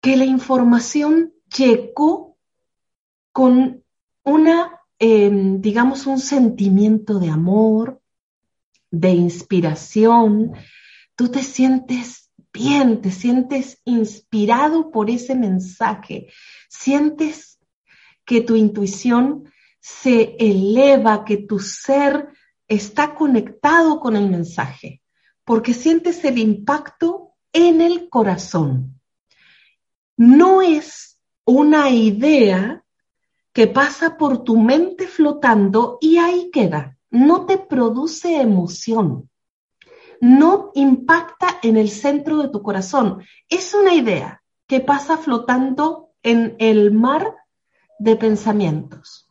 que 0.00 0.16
la 0.16 0.24
información 0.24 1.32
llegó 1.56 2.38
con 3.32 3.84
una, 4.24 4.80
em, 4.98 5.60
digamos, 5.60 6.06
un 6.06 6.18
sentimiento 6.18 7.18
de 7.18 7.28
amor, 7.28 8.00
de 8.90 9.10
inspiración, 9.10 10.52
tú 11.14 11.28
te 11.28 11.42
sientes 11.42 12.30
bien, 12.52 13.00
te 13.00 13.10
sientes 13.10 13.80
inspirado 13.84 14.90
por 14.90 15.10
ese 15.10 15.34
mensaje, 15.34 16.28
sientes 16.68 17.60
que 18.24 18.40
tu 18.40 18.56
intuición 18.56 19.44
se 19.80 20.36
eleva, 20.38 21.24
que 21.24 21.36
tu 21.36 21.58
ser 21.58 22.28
está 22.70 23.16
conectado 23.16 23.98
con 24.00 24.16
el 24.16 24.30
mensaje, 24.30 25.02
porque 25.44 25.74
sientes 25.74 26.24
el 26.24 26.38
impacto 26.38 27.32
en 27.52 27.80
el 27.80 28.08
corazón. 28.08 29.00
No 30.16 30.62
es 30.62 31.20
una 31.44 31.90
idea 31.90 32.84
que 33.52 33.66
pasa 33.66 34.16
por 34.16 34.44
tu 34.44 34.56
mente 34.56 35.08
flotando 35.08 35.98
y 36.00 36.18
ahí 36.18 36.50
queda. 36.52 36.96
No 37.10 37.44
te 37.44 37.58
produce 37.58 38.40
emoción. 38.40 39.28
No 40.20 40.70
impacta 40.74 41.58
en 41.62 41.76
el 41.76 41.90
centro 41.90 42.38
de 42.38 42.50
tu 42.50 42.62
corazón. 42.62 43.24
Es 43.48 43.74
una 43.74 43.94
idea 43.94 44.44
que 44.68 44.78
pasa 44.78 45.18
flotando 45.18 46.10
en 46.22 46.54
el 46.60 46.92
mar 46.92 47.34
de 47.98 48.14
pensamientos. 48.14 49.28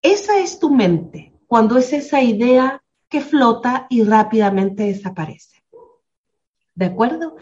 Esa 0.00 0.38
es 0.38 0.58
tu 0.58 0.70
mente 0.70 1.31
cuando 1.52 1.76
es 1.76 1.92
esa 1.92 2.22
idea 2.22 2.82
que 3.10 3.20
flota 3.20 3.86
y 3.90 4.04
rápidamente 4.04 4.84
desaparece. 4.84 5.62
¿De 6.74 6.86
acuerdo? 6.86 7.36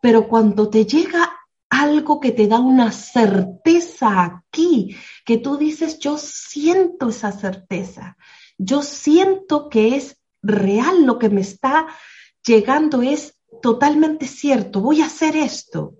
Pero 0.00 0.28
cuando 0.28 0.70
te 0.70 0.86
llega 0.86 1.30
algo 1.68 2.20
que 2.20 2.32
te 2.32 2.46
da 2.46 2.58
una 2.58 2.90
certeza 2.90 4.24
aquí, 4.24 4.96
que 5.26 5.36
tú 5.36 5.58
dices, 5.58 5.98
yo 5.98 6.16
siento 6.16 7.10
esa 7.10 7.32
certeza, 7.32 8.16
yo 8.56 8.80
siento 8.80 9.68
que 9.68 9.94
es 9.94 10.16
real 10.40 11.04
lo 11.04 11.18
que 11.18 11.28
me 11.28 11.42
está 11.42 11.86
llegando, 12.42 13.02
es 13.02 13.38
totalmente 13.60 14.26
cierto, 14.26 14.80
voy 14.80 15.02
a 15.02 15.06
hacer 15.06 15.36
esto. 15.36 15.96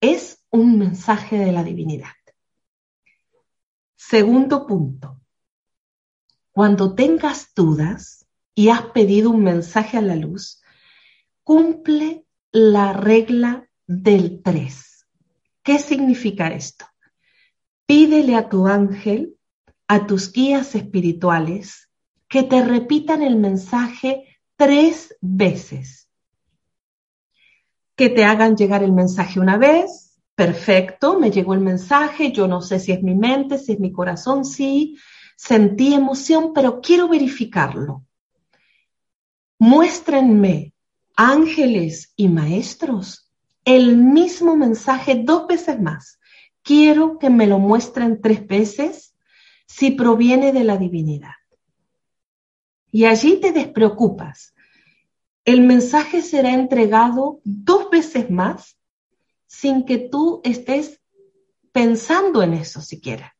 Es 0.00 0.46
un 0.48 0.78
mensaje 0.78 1.36
de 1.36 1.52
la 1.52 1.62
divinidad. 1.62 2.16
Segundo 3.96 4.66
punto, 4.66 5.19
cuando 6.60 6.94
tengas 6.94 7.54
dudas 7.54 8.26
y 8.54 8.68
has 8.68 8.82
pedido 8.88 9.30
un 9.30 9.42
mensaje 9.42 9.96
a 9.96 10.02
la 10.02 10.14
luz, 10.14 10.60
cumple 11.42 12.26
la 12.52 12.92
regla 12.92 13.66
del 13.86 14.42
3. 14.42 15.06
¿Qué 15.62 15.78
significa 15.78 16.48
esto? 16.48 16.84
Pídele 17.86 18.34
a 18.34 18.50
tu 18.50 18.66
ángel, 18.66 19.38
a 19.88 20.06
tus 20.06 20.32
guías 20.34 20.74
espirituales, 20.74 21.88
que 22.28 22.42
te 22.42 22.62
repitan 22.62 23.22
el 23.22 23.36
mensaje 23.36 24.38
tres 24.56 25.16
veces. 25.22 26.10
Que 27.96 28.10
te 28.10 28.26
hagan 28.26 28.54
llegar 28.54 28.82
el 28.82 28.92
mensaje 28.92 29.40
una 29.40 29.56
vez, 29.56 30.20
perfecto, 30.34 31.18
me 31.18 31.30
llegó 31.30 31.54
el 31.54 31.60
mensaje, 31.60 32.32
yo 32.32 32.46
no 32.46 32.60
sé 32.60 32.78
si 32.80 32.92
es 32.92 33.02
mi 33.02 33.14
mente, 33.14 33.56
si 33.56 33.72
es 33.72 33.80
mi 33.80 33.92
corazón, 33.92 34.44
sí, 34.44 34.98
sentí 35.40 35.94
emoción, 35.94 36.52
pero 36.52 36.82
quiero 36.82 37.08
verificarlo. 37.08 38.04
Muéstrenme, 39.58 40.74
ángeles 41.16 42.12
y 42.14 42.28
maestros, 42.28 43.32
el 43.64 43.96
mismo 43.96 44.54
mensaje 44.54 45.22
dos 45.24 45.46
veces 45.46 45.80
más. 45.80 46.20
Quiero 46.62 47.18
que 47.18 47.30
me 47.30 47.46
lo 47.46 47.58
muestren 47.58 48.20
tres 48.20 48.46
veces 48.46 49.14
si 49.66 49.92
proviene 49.92 50.52
de 50.52 50.64
la 50.64 50.76
divinidad. 50.76 51.36
Y 52.92 53.06
allí 53.06 53.40
te 53.40 53.52
despreocupas. 53.52 54.54
El 55.46 55.62
mensaje 55.62 56.20
será 56.20 56.52
entregado 56.52 57.40
dos 57.44 57.88
veces 57.88 58.30
más 58.30 58.76
sin 59.46 59.86
que 59.86 59.96
tú 59.96 60.42
estés 60.44 61.00
pensando 61.72 62.42
en 62.42 62.52
eso 62.52 62.82
siquiera. 62.82 63.34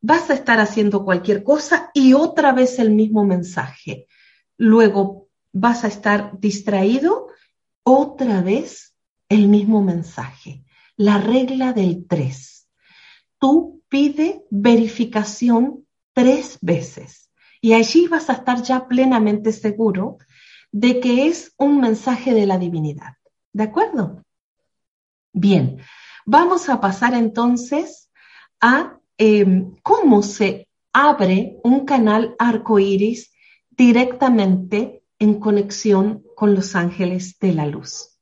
Vas 0.00 0.30
a 0.30 0.34
estar 0.34 0.60
haciendo 0.60 1.04
cualquier 1.04 1.42
cosa 1.42 1.90
y 1.92 2.14
otra 2.14 2.52
vez 2.52 2.78
el 2.78 2.90
mismo 2.90 3.24
mensaje. 3.24 4.06
Luego 4.56 5.28
vas 5.52 5.84
a 5.84 5.88
estar 5.88 6.38
distraído, 6.38 7.28
otra 7.82 8.42
vez 8.42 8.94
el 9.28 9.48
mismo 9.48 9.82
mensaje. 9.82 10.64
La 10.96 11.18
regla 11.18 11.72
del 11.72 12.06
tres. 12.06 12.68
Tú 13.38 13.82
pide 13.88 14.44
verificación 14.50 15.86
tres 16.12 16.58
veces 16.60 17.30
y 17.60 17.72
allí 17.72 18.08
vas 18.08 18.30
a 18.30 18.34
estar 18.34 18.62
ya 18.62 18.86
plenamente 18.86 19.52
seguro 19.52 20.18
de 20.70 21.00
que 21.00 21.26
es 21.26 21.54
un 21.56 21.80
mensaje 21.80 22.34
de 22.34 22.46
la 22.46 22.58
divinidad. 22.58 23.14
¿De 23.52 23.64
acuerdo? 23.64 24.24
Bien, 25.32 25.78
vamos 26.26 26.68
a 26.68 26.80
pasar 26.80 27.14
entonces 27.14 28.10
a 28.60 28.97
em, 29.18 29.74
cómo 29.82 30.22
se 30.22 30.68
abre 30.92 31.58
un 31.62 31.84
canal 31.84 32.34
arcoíris 32.38 33.32
directamente 33.70 35.02
en 35.18 35.38
conexión 35.38 36.24
con 36.34 36.54
los 36.54 36.74
ángeles 36.74 37.38
de 37.38 37.52
la 37.52 37.66
luz. 37.66 38.18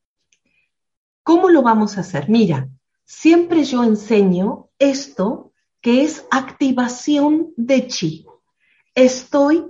¿Cómo 1.22 1.50
lo 1.50 1.62
vamos 1.62 1.96
a 1.96 2.00
hacer? 2.00 2.28
Mira, 2.28 2.68
siempre 3.04 3.64
yo 3.64 3.84
enseño 3.84 4.70
esto 4.78 5.52
que 5.80 6.02
es 6.02 6.24
activación 6.30 7.52
de 7.56 7.86
chi. 7.86 8.26
Estoy 8.94 9.64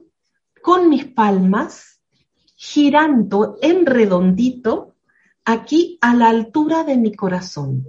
con 0.63 0.89
mis 0.89 1.05
palmas 1.07 2.01
girando 2.57 3.59
en 3.61 3.87
redondito 3.87 4.97
aquí 5.45 5.99
a 6.01 6.15
la 6.15 6.29
altura 6.29 6.85
de 6.85 6.97
mi 6.97 7.15
corazón. 7.15 7.87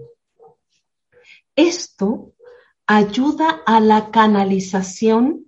Esto 1.56 2.34
ayuda 2.88 3.62
a 3.66 3.82
la 3.82 4.12
canalización 4.12 5.46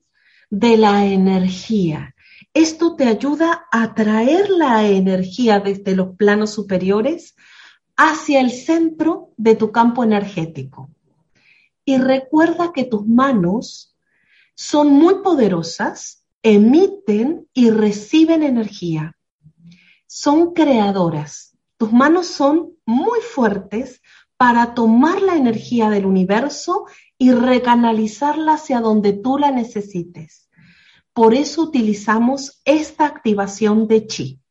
de 0.50 0.78
la 0.78 1.06
energía. 1.06 2.14
Esto 2.54 2.96
te 2.96 3.06
ayuda 3.06 3.66
a 3.72 3.94
traer 3.94 4.50
la 4.50 4.88
energía 4.88 5.60
desde 5.60 5.96
los 5.96 6.16
planos 6.18 6.52
superiores 6.52 7.36
hacia 7.96 8.42
el 8.42 8.52
centro 8.52 9.32
de 9.38 9.56
tu 9.56 9.72
campo 9.72 10.04
energético. 10.04 10.90
Y 11.86 11.98
recuerda 11.98 12.72
que 12.74 12.84
tus 12.84 13.08
manos 13.08 13.96
son 14.54 14.92
muy 14.92 15.22
poderosas, 15.24 16.26
emiten 16.44 17.48
y 17.54 17.70
reciben 17.70 18.44
energía. 18.44 19.16
Son 20.08 20.54
creadoras. 20.54 21.58
Tus 21.78 21.94
manos 21.94 22.28
son 22.28 22.74
muy 22.86 23.22
fuertes 23.22 24.02
para 24.36 24.74
tomar 24.74 25.22
la 25.22 25.36
energía 25.36 25.90
del 25.90 26.06
universo 26.06 26.86
y 27.20 27.32
recanalizarla 27.34 28.54
hacia 28.54 28.80
donde 28.80 29.14
tú 29.14 29.38
la 29.38 29.52
necesites. 29.52 30.50
Por 31.14 31.36
eso 31.36 31.64
utilizamos 31.64 32.62
esta 32.64 33.06
activación 33.06 33.88
de 33.88 34.08
chi. 34.08 34.42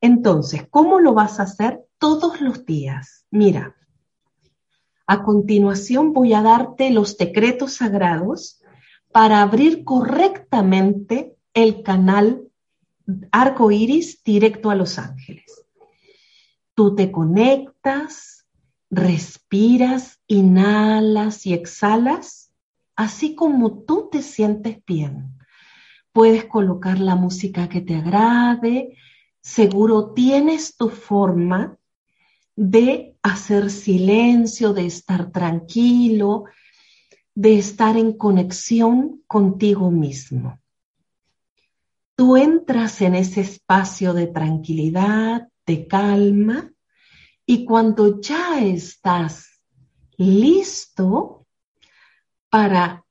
Entonces, 0.00 0.66
¿cómo 0.68 0.98
lo 0.98 1.14
vas 1.14 1.38
a 1.38 1.44
hacer? 1.44 1.80
Todos 1.98 2.40
los 2.40 2.66
días. 2.66 3.26
Mira, 3.30 3.76
a 5.06 5.22
continuación 5.22 6.12
voy 6.12 6.34
a 6.34 6.42
darte 6.42 6.90
los 6.90 7.16
decretos 7.16 7.74
sagrados 7.74 8.60
para 9.12 9.40
abrir 9.40 9.84
correctamente 9.84 11.36
el 11.54 11.82
canal 11.82 12.48
arco 13.30 13.70
iris 13.70 14.24
directo 14.24 14.70
a 14.70 14.74
los 14.74 14.98
ángeles. 14.98 15.64
Tú 16.74 16.96
te 16.96 17.12
conectas, 17.12 18.41
respiras, 18.92 20.20
inhalas 20.26 21.46
y 21.46 21.54
exhalas, 21.54 22.52
así 22.94 23.34
como 23.34 23.84
tú 23.84 24.10
te 24.12 24.20
sientes 24.20 24.84
bien. 24.86 25.38
Puedes 26.12 26.44
colocar 26.44 26.98
la 27.00 27.16
música 27.16 27.70
que 27.70 27.80
te 27.80 27.96
agrade, 27.96 28.98
seguro 29.40 30.12
tienes 30.12 30.76
tu 30.76 30.90
forma 30.90 31.78
de 32.54 33.16
hacer 33.22 33.70
silencio, 33.70 34.74
de 34.74 34.84
estar 34.84 35.32
tranquilo, 35.32 36.44
de 37.34 37.58
estar 37.58 37.96
en 37.96 38.12
conexión 38.12 39.22
contigo 39.26 39.90
mismo. 39.90 40.60
Tú 42.14 42.36
entras 42.36 43.00
en 43.00 43.14
ese 43.14 43.40
espacio 43.40 44.12
de 44.12 44.26
tranquilidad, 44.26 45.48
de 45.64 45.86
calma, 45.86 46.71
y 47.46 47.64
cuando 47.64 48.20
ya 48.20 48.60
estás 48.60 49.60
listo 50.16 51.46
para 52.48 53.04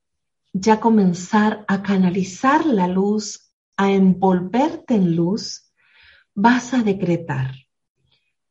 ya 0.53 0.79
comenzar 0.79 1.65
a 1.67 1.81
canalizar 1.81 2.65
la 2.65 2.87
luz, 2.87 3.53
a 3.77 3.91
envolverte 3.91 4.95
en 4.95 5.15
luz, 5.15 5.71
vas 6.33 6.73
a 6.73 6.83
decretar 6.83 7.55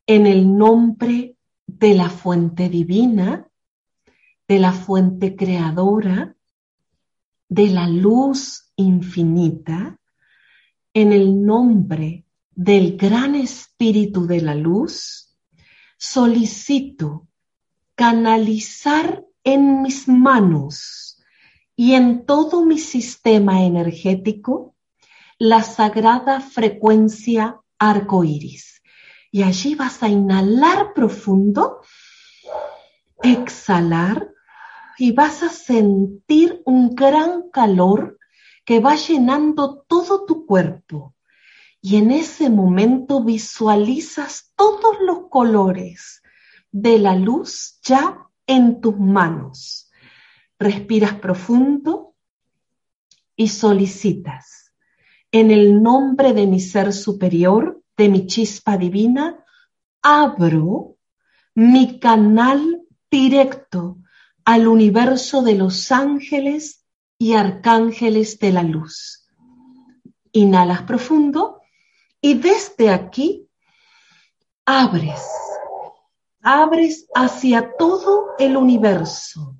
en 0.06 0.26
el 0.26 0.56
nombre 0.56 1.36
de 1.66 1.94
la 1.94 2.10
fuente 2.10 2.68
divina, 2.68 3.48
de 4.48 4.58
la 4.58 4.72
fuente 4.72 5.36
creadora, 5.36 6.34
de 7.48 7.68
la 7.68 7.86
luz 7.88 8.72
infinita, 8.76 9.98
en 10.92 11.12
el 11.12 11.44
nombre 11.44 12.24
del 12.50 12.96
gran 12.96 13.34
espíritu 13.34 14.26
de 14.26 14.40
la 14.40 14.54
luz, 14.54 15.29
solicito 16.00 17.28
canalizar 17.94 19.22
en 19.44 19.82
mis 19.82 20.08
manos 20.08 21.22
y 21.76 21.92
en 21.92 22.24
todo 22.24 22.64
mi 22.64 22.78
sistema 22.78 23.64
energético 23.64 24.74
la 25.38 25.62
sagrada 25.62 26.40
frecuencia 26.40 27.60
arcoíris. 27.78 28.82
Y 29.30 29.42
allí 29.42 29.74
vas 29.74 30.02
a 30.02 30.08
inhalar 30.08 30.94
profundo, 30.94 31.82
exhalar 33.22 34.32
y 34.96 35.12
vas 35.12 35.42
a 35.42 35.50
sentir 35.50 36.62
un 36.64 36.94
gran 36.94 37.50
calor 37.50 38.18
que 38.64 38.80
va 38.80 38.96
llenando 38.96 39.84
todo 39.86 40.24
tu 40.24 40.46
cuerpo. 40.46 41.14
Y 41.82 41.96
en 41.96 42.10
ese 42.10 42.50
momento 42.50 43.24
visualizas 43.24 44.52
todos 44.54 44.96
los 45.04 45.28
colores 45.30 46.22
de 46.70 46.98
la 46.98 47.14
luz 47.14 47.80
ya 47.82 48.26
en 48.46 48.80
tus 48.80 48.98
manos. 48.98 49.90
Respiras 50.58 51.14
profundo 51.14 52.14
y 53.34 53.48
solicitas, 53.48 54.74
en 55.32 55.50
el 55.50 55.82
nombre 55.82 56.34
de 56.34 56.46
mi 56.46 56.60
ser 56.60 56.92
superior, 56.92 57.82
de 57.96 58.08
mi 58.10 58.26
chispa 58.26 58.76
divina, 58.76 59.42
abro 60.02 60.96
mi 61.54 61.98
canal 61.98 62.82
directo 63.10 63.98
al 64.44 64.68
universo 64.68 65.42
de 65.42 65.54
los 65.54 65.90
ángeles 65.90 66.84
y 67.18 67.34
arcángeles 67.34 68.38
de 68.38 68.52
la 68.52 68.62
luz. 68.62 69.26
Inhalas 70.32 70.82
profundo 70.82 71.59
y 72.20 72.34
desde 72.34 72.90
aquí 72.90 73.48
abres 74.64 75.20
abres 76.42 77.06
hacia 77.14 77.76
todo 77.76 78.34
el 78.38 78.56
universo, 78.56 79.56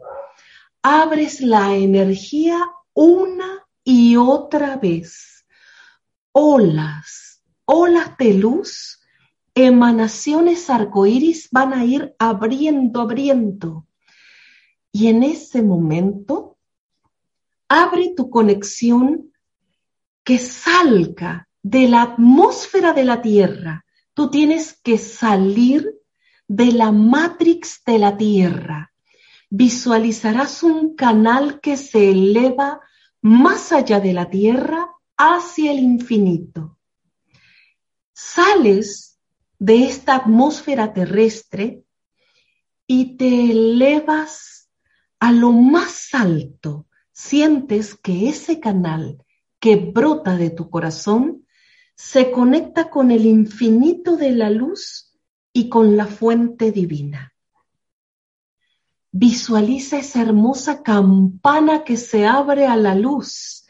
abres 0.83 1.40
la 1.40 1.75
energía 1.77 2.59
una 2.94 3.66
y 3.85 4.16
otra 4.16 4.77
vez, 4.77 5.46
olas, 6.33 7.42
olas 7.64 8.16
de 8.18 8.35
luz, 8.35 9.01
emanaciones 9.55 10.70
arcoíris 10.70 11.49
van 11.51 11.75
a 11.75 11.85
ir 11.85 12.14
abriendo, 12.18 13.01
abriendo. 13.01 13.87
Y 14.92 15.09
en 15.09 15.23
ese 15.23 15.62
momento, 15.62 16.59
abre 17.68 18.14
tu 18.16 18.31
conexión 18.31 19.33
que 20.25 20.38
salga 20.38 21.49
de 21.62 21.88
la 21.88 22.03
atmósfera 22.03 22.92
de 22.92 23.05
la 23.05 23.23
Tierra. 23.23 23.85
Tú 24.14 24.31
tienes 24.31 24.79
que 24.83 24.99
salir 24.99 26.01
de 26.49 26.73
la 26.73 26.90
matrix 26.90 27.83
de 27.87 27.99
la 27.99 28.16
Tierra, 28.16 28.92
visualizarás 29.51 30.62
un 30.62 30.96
canal 30.96 31.61
que 31.61 31.77
se 31.77 32.11
eleva 32.11 32.81
más 33.20 33.73
allá 33.73 34.01
de 34.01 34.12
la 34.12 34.31
Tierra 34.31 34.88
hacia 35.16 35.70
el 35.70 35.79
infinito. 35.79 36.79
Sales 38.12 39.20
de 39.59 39.85
esta 39.85 40.16
atmósfera 40.16 40.92
terrestre 40.92 41.85
y 42.87 43.16
te 43.16 43.53
elevas 43.53 44.70
a 45.20 45.33
lo 45.33 45.53
más 45.53 46.14
alto. 46.14 46.87
Sientes 47.12 47.94
que 47.94 48.29
ese 48.29 48.59
canal 48.59 49.25
que 49.61 49.77
brota 49.77 50.37
de 50.37 50.51
tu 50.51 50.70
corazón 50.70 51.46
se 52.03 52.31
conecta 52.31 52.89
con 52.89 53.11
el 53.11 53.27
infinito 53.27 54.17
de 54.17 54.31
la 54.31 54.49
luz 54.49 55.13
y 55.53 55.69
con 55.69 55.99
la 55.99 56.07
fuente 56.07 56.73
divina. 56.73 57.35
Visualiza 59.13 59.99
esa 59.99 60.23
hermosa 60.23 60.83
campana 60.83 61.85
que 61.85 61.99
se 61.99 62.27
abre 62.27 62.67
a 62.67 62.75
la 62.75 62.95
luz. 62.95 63.67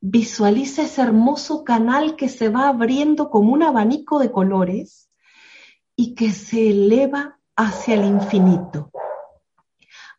Visualiza 0.00 0.82
ese 0.82 1.02
hermoso 1.02 1.62
canal 1.62 2.16
que 2.16 2.30
se 2.30 2.48
va 2.48 2.68
abriendo 2.68 3.28
como 3.28 3.52
un 3.52 3.62
abanico 3.62 4.18
de 4.18 4.32
colores 4.32 5.10
y 5.94 6.14
que 6.14 6.32
se 6.32 6.70
eleva 6.70 7.38
hacia 7.54 7.96
el 7.96 8.06
infinito. 8.06 8.90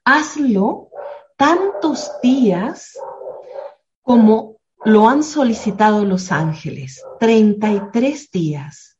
Hazlo 0.03 0.91
tantos 1.35 2.11
días 2.21 2.95
como 4.03 4.54
lo 4.85 5.09
han 5.09 5.23
solicitado 5.23 6.05
los 6.05 6.31
ángeles, 6.31 7.03
33 7.19 8.29
días. 8.31 8.97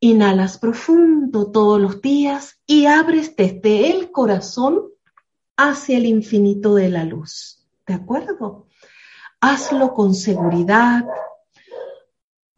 Inhalas 0.00 0.58
profundo 0.58 1.50
todos 1.50 1.80
los 1.80 2.00
días 2.02 2.60
y 2.66 2.86
abres 2.86 3.34
desde 3.34 3.90
el 3.90 4.12
corazón 4.12 4.82
hacia 5.56 5.96
el 5.96 6.06
infinito 6.06 6.74
de 6.74 6.90
la 6.90 7.04
luz. 7.04 7.66
¿De 7.86 7.94
acuerdo? 7.94 8.66
Hazlo 9.40 9.94
con 9.94 10.14
seguridad, 10.14 11.04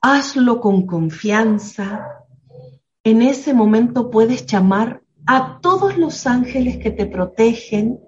hazlo 0.00 0.60
con 0.60 0.86
confianza. 0.86 2.26
En 3.04 3.22
ese 3.22 3.54
momento 3.54 4.10
puedes 4.10 4.44
llamar 4.44 5.02
a 5.24 5.60
todos 5.60 5.96
los 5.96 6.26
ángeles 6.26 6.78
que 6.78 6.90
te 6.90 7.06
protegen, 7.06 8.00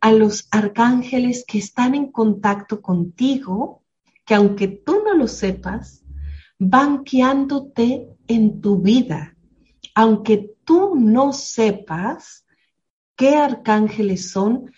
a 0.00 0.12
los 0.12 0.48
arcángeles 0.50 1.44
que 1.46 1.58
están 1.58 1.94
en 1.94 2.12
contacto 2.12 2.80
contigo 2.80 3.82
que 4.24 4.34
aunque 4.34 4.68
tú 4.68 5.02
no 5.04 5.14
lo 5.14 5.28
sepas, 5.28 6.04
van 6.58 7.04
guiándote 7.04 8.08
en 8.26 8.60
tu 8.60 8.78
vida. 8.80 9.36
Aunque 9.94 10.56
tú 10.64 10.96
no 10.96 11.32
sepas 11.32 12.44
qué 13.14 13.36
arcángeles 13.36 14.30
son, 14.30 14.72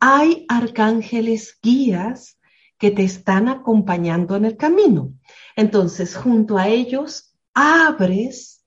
hay 0.00 0.46
arcángeles 0.48 1.58
guías 1.62 2.38
que 2.78 2.90
te 2.90 3.04
están 3.04 3.48
acompañando 3.48 4.36
en 4.36 4.46
el 4.46 4.56
camino. 4.56 5.12
Entonces, 5.54 6.16
junto 6.16 6.58
a 6.58 6.68
ellos, 6.68 7.34
abres 7.52 8.64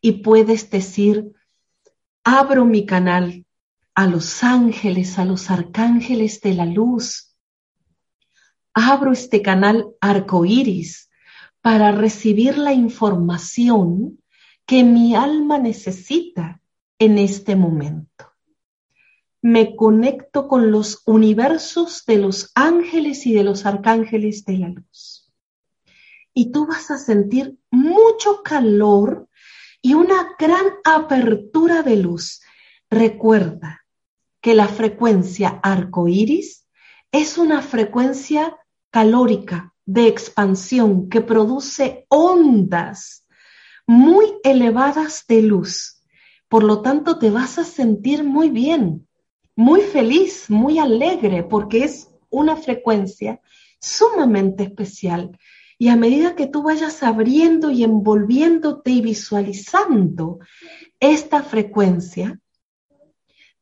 y 0.00 0.22
puedes 0.22 0.70
decir, 0.70 1.32
abro 2.24 2.64
mi 2.64 2.86
canal 2.86 3.44
a 3.94 4.06
los 4.06 4.42
ángeles, 4.42 5.18
a 5.18 5.24
los 5.24 5.50
arcángeles 5.50 6.40
de 6.40 6.54
la 6.54 6.66
luz. 6.66 7.36
Abro 8.74 9.12
este 9.12 9.42
canal 9.42 9.86
arcoíris 10.00 11.10
para 11.60 11.92
recibir 11.92 12.56
la 12.56 12.72
información 12.72 14.18
que 14.64 14.82
mi 14.82 15.14
alma 15.14 15.58
necesita 15.58 16.60
en 16.98 17.18
este 17.18 17.54
momento. 17.54 18.32
Me 19.42 19.76
conecto 19.76 20.48
con 20.48 20.70
los 20.70 21.02
universos 21.04 22.04
de 22.06 22.16
los 22.18 22.50
ángeles 22.54 23.26
y 23.26 23.34
de 23.34 23.44
los 23.44 23.66
arcángeles 23.66 24.44
de 24.44 24.58
la 24.58 24.68
luz. 24.68 25.32
Y 26.32 26.50
tú 26.50 26.66
vas 26.66 26.90
a 26.90 26.98
sentir 26.98 27.58
mucho 27.70 28.42
calor 28.42 29.28
y 29.82 29.94
una 29.94 30.34
gran 30.38 30.64
apertura 30.84 31.82
de 31.82 31.96
luz. 31.96 32.40
Recuerda 32.88 33.81
que 34.42 34.54
la 34.54 34.68
frecuencia 34.68 35.60
arcoíris 35.62 36.66
es 37.12 37.38
una 37.38 37.62
frecuencia 37.62 38.58
calórica, 38.90 39.72
de 39.84 40.06
expansión 40.06 41.08
que 41.08 41.20
produce 41.20 42.06
ondas 42.08 43.26
muy 43.86 44.26
elevadas 44.44 45.24
de 45.26 45.42
luz. 45.42 46.02
Por 46.48 46.62
lo 46.62 46.82
tanto, 46.82 47.18
te 47.18 47.30
vas 47.30 47.58
a 47.58 47.64
sentir 47.64 48.22
muy 48.22 48.50
bien, 48.50 49.08
muy 49.56 49.80
feliz, 49.80 50.48
muy 50.50 50.78
alegre, 50.78 51.42
porque 51.42 51.84
es 51.84 52.10
una 52.30 52.56
frecuencia 52.56 53.40
sumamente 53.80 54.64
especial. 54.64 55.38
Y 55.78 55.88
a 55.88 55.96
medida 55.96 56.36
que 56.36 56.46
tú 56.46 56.62
vayas 56.62 57.02
abriendo 57.02 57.70
y 57.70 57.82
envolviéndote 57.82 58.90
y 58.90 59.00
visualizando 59.00 60.38
esta 61.00 61.42
frecuencia, 61.42 62.38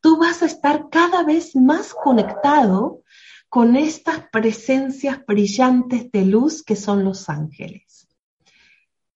tú 0.00 0.18
vas 0.18 0.42
a 0.42 0.46
estar 0.46 0.88
cada 0.90 1.22
vez 1.24 1.54
más 1.56 1.94
conectado 1.94 3.02
con 3.48 3.76
estas 3.76 4.28
presencias 4.30 5.24
brillantes 5.26 6.10
de 6.12 6.24
luz 6.24 6.62
que 6.62 6.76
son 6.76 7.04
los 7.04 7.28
ángeles. 7.28 8.08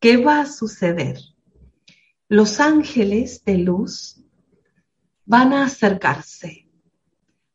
¿Qué 0.01 0.17
va 0.17 0.41
a 0.41 0.47
suceder? 0.47 1.19
Los 2.29 2.61
ángeles 2.61 3.45
de 3.45 3.59
luz 3.59 4.21
van 5.25 5.53
a 5.53 5.65
acercarse, 5.65 6.69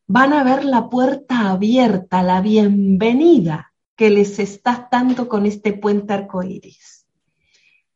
van 0.08 0.34
a 0.34 0.44
ver 0.44 0.64
la 0.64 0.90
puerta 0.90 1.50
abierta, 1.50 2.24
la 2.24 2.42
bienvenida 2.42 3.74
que 3.96 4.10
les 4.10 4.40
está 4.40 4.88
dando 4.90 5.28
con 5.28 5.46
este 5.46 5.74
puente 5.74 6.14
arcoíris. 6.14 7.06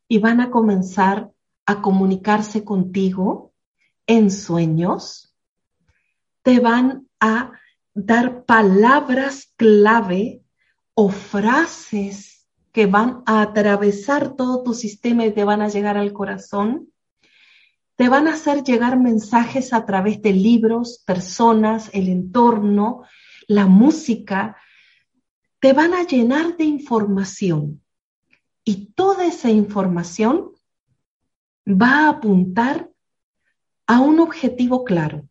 Y 0.07 0.19
van 0.19 0.41
a 0.41 0.51
comenzar 0.51 1.31
a 1.65 1.81
comunicarse 1.81 2.65
contigo 2.65 3.52
en 4.07 4.31
sueños, 4.31 5.35
te 6.41 6.59
van 6.59 7.07
a 7.19 7.51
dar 7.93 8.45
palabras 8.45 9.53
clave 9.55 10.41
o 10.93 11.09
frases 11.09 12.47
que 12.71 12.87
van 12.87 13.23
a 13.25 13.41
atravesar 13.41 14.35
todo 14.35 14.63
tu 14.63 14.73
sistema 14.73 15.25
y 15.25 15.31
te 15.31 15.43
van 15.43 15.61
a 15.61 15.69
llegar 15.69 15.97
al 15.97 16.11
corazón. 16.11 16.89
Te 17.95 18.09
van 18.09 18.27
a 18.27 18.33
hacer 18.33 18.63
llegar 18.63 18.99
mensajes 18.99 19.73
a 19.73 19.85
través 19.85 20.21
de 20.21 20.33
libros, 20.33 21.03
personas, 21.05 21.91
el 21.93 22.09
entorno, 22.09 23.03
la 23.47 23.67
música. 23.67 24.57
Te 25.59 25.73
van 25.73 25.93
a 25.93 26.03
llenar 26.03 26.57
de 26.57 26.63
información. 26.65 27.83
Y 28.65 28.87
toda 28.93 29.25
esa 29.27 29.51
información 29.51 30.51
va 31.67 32.05
a 32.05 32.09
apuntar 32.09 32.89
a 33.87 33.99
un 33.99 34.19
objetivo 34.19 34.83
claro, 34.83 35.27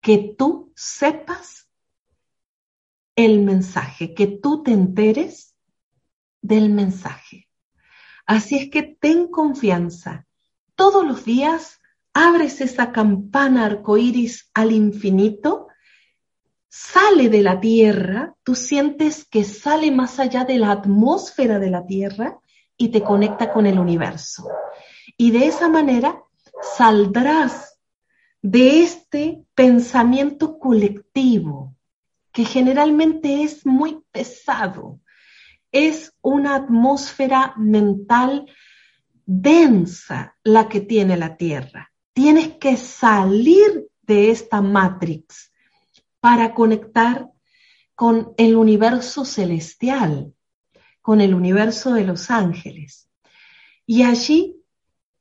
que 0.00 0.34
tú 0.36 0.72
sepas 0.74 1.68
el 3.16 3.40
mensaje, 3.40 4.14
que 4.14 4.26
tú 4.26 4.62
te 4.62 4.72
enteres 4.72 5.56
del 6.40 6.70
mensaje. 6.70 7.48
Así 8.26 8.56
es 8.56 8.70
que 8.70 8.82
ten 8.82 9.28
confianza. 9.28 10.26
Todos 10.74 11.04
los 11.04 11.24
días 11.24 11.80
abres 12.12 12.60
esa 12.60 12.92
campana 12.92 13.64
arcoíris 13.66 14.50
al 14.54 14.72
infinito, 14.72 15.68
sale 16.68 17.28
de 17.28 17.42
la 17.42 17.60
tierra, 17.60 18.34
tú 18.42 18.54
sientes 18.54 19.24
que 19.24 19.44
sale 19.44 19.90
más 19.90 20.18
allá 20.18 20.44
de 20.44 20.58
la 20.58 20.70
atmósfera 20.70 21.58
de 21.58 21.70
la 21.70 21.86
tierra 21.86 22.38
y 22.76 22.88
te 22.88 23.02
conecta 23.02 23.52
con 23.52 23.66
el 23.66 23.78
universo. 23.78 24.48
Y 25.16 25.32
de 25.32 25.46
esa 25.46 25.68
manera 25.68 26.22
saldrás 26.62 27.78
de 28.42 28.82
este 28.82 29.44
pensamiento 29.54 30.58
colectivo 30.58 31.76
que 32.32 32.44
generalmente 32.44 33.42
es 33.42 33.66
muy 33.66 34.00
pesado. 34.12 35.00
Es 35.72 36.14
una 36.22 36.54
atmósfera 36.54 37.54
mental 37.56 38.46
densa 39.26 40.36
la 40.42 40.68
que 40.68 40.80
tiene 40.80 41.16
la 41.16 41.36
Tierra. 41.36 41.92
Tienes 42.12 42.56
que 42.58 42.76
salir 42.76 43.88
de 44.02 44.30
esta 44.30 44.62
matrix 44.62 45.52
para 46.20 46.54
conectar 46.54 47.28
con 47.94 48.32
el 48.36 48.56
universo 48.56 49.24
celestial, 49.24 50.32
con 51.02 51.20
el 51.20 51.34
universo 51.34 51.92
de 51.92 52.04
los 52.04 52.30
ángeles. 52.30 53.08
Y 53.84 54.02
allí 54.02 54.57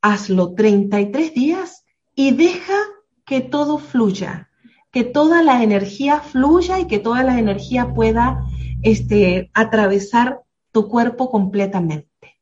hazlo 0.01 0.53
33 0.53 1.33
días 1.33 1.86
y 2.15 2.31
deja 2.31 2.77
que 3.25 3.41
todo 3.41 3.77
fluya, 3.77 4.49
que 4.91 5.03
toda 5.03 5.43
la 5.43 5.62
energía 5.63 6.21
fluya 6.21 6.79
y 6.79 6.88
que 6.88 6.99
toda 6.99 7.23
la 7.23 7.38
energía 7.39 7.93
pueda 7.93 8.43
este, 8.81 9.51
atravesar 9.53 10.41
tu 10.71 10.88
cuerpo 10.88 11.29
completamente. 11.29 12.39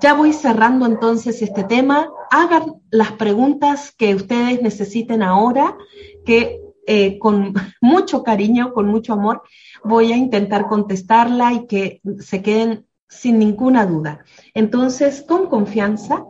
Ya 0.00 0.14
voy 0.14 0.32
cerrando 0.32 0.86
entonces 0.86 1.42
este 1.42 1.64
tema. 1.64 2.08
Hagan 2.30 2.76
las 2.90 3.12
preguntas 3.12 3.92
que 3.96 4.14
ustedes 4.14 4.62
necesiten 4.62 5.22
ahora, 5.22 5.76
que 6.24 6.60
eh, 6.86 7.18
con 7.18 7.52
mucho 7.80 8.22
cariño, 8.22 8.72
con 8.72 8.86
mucho 8.86 9.12
amor, 9.12 9.42
voy 9.84 10.12
a 10.12 10.16
intentar 10.16 10.68
contestarla 10.68 11.52
y 11.52 11.66
que 11.66 12.00
se 12.20 12.42
queden 12.42 12.87
sin 13.08 13.38
ninguna 13.38 13.86
duda. 13.86 14.24
Entonces, 14.54 15.24
con 15.26 15.48
confianza, 15.48 16.24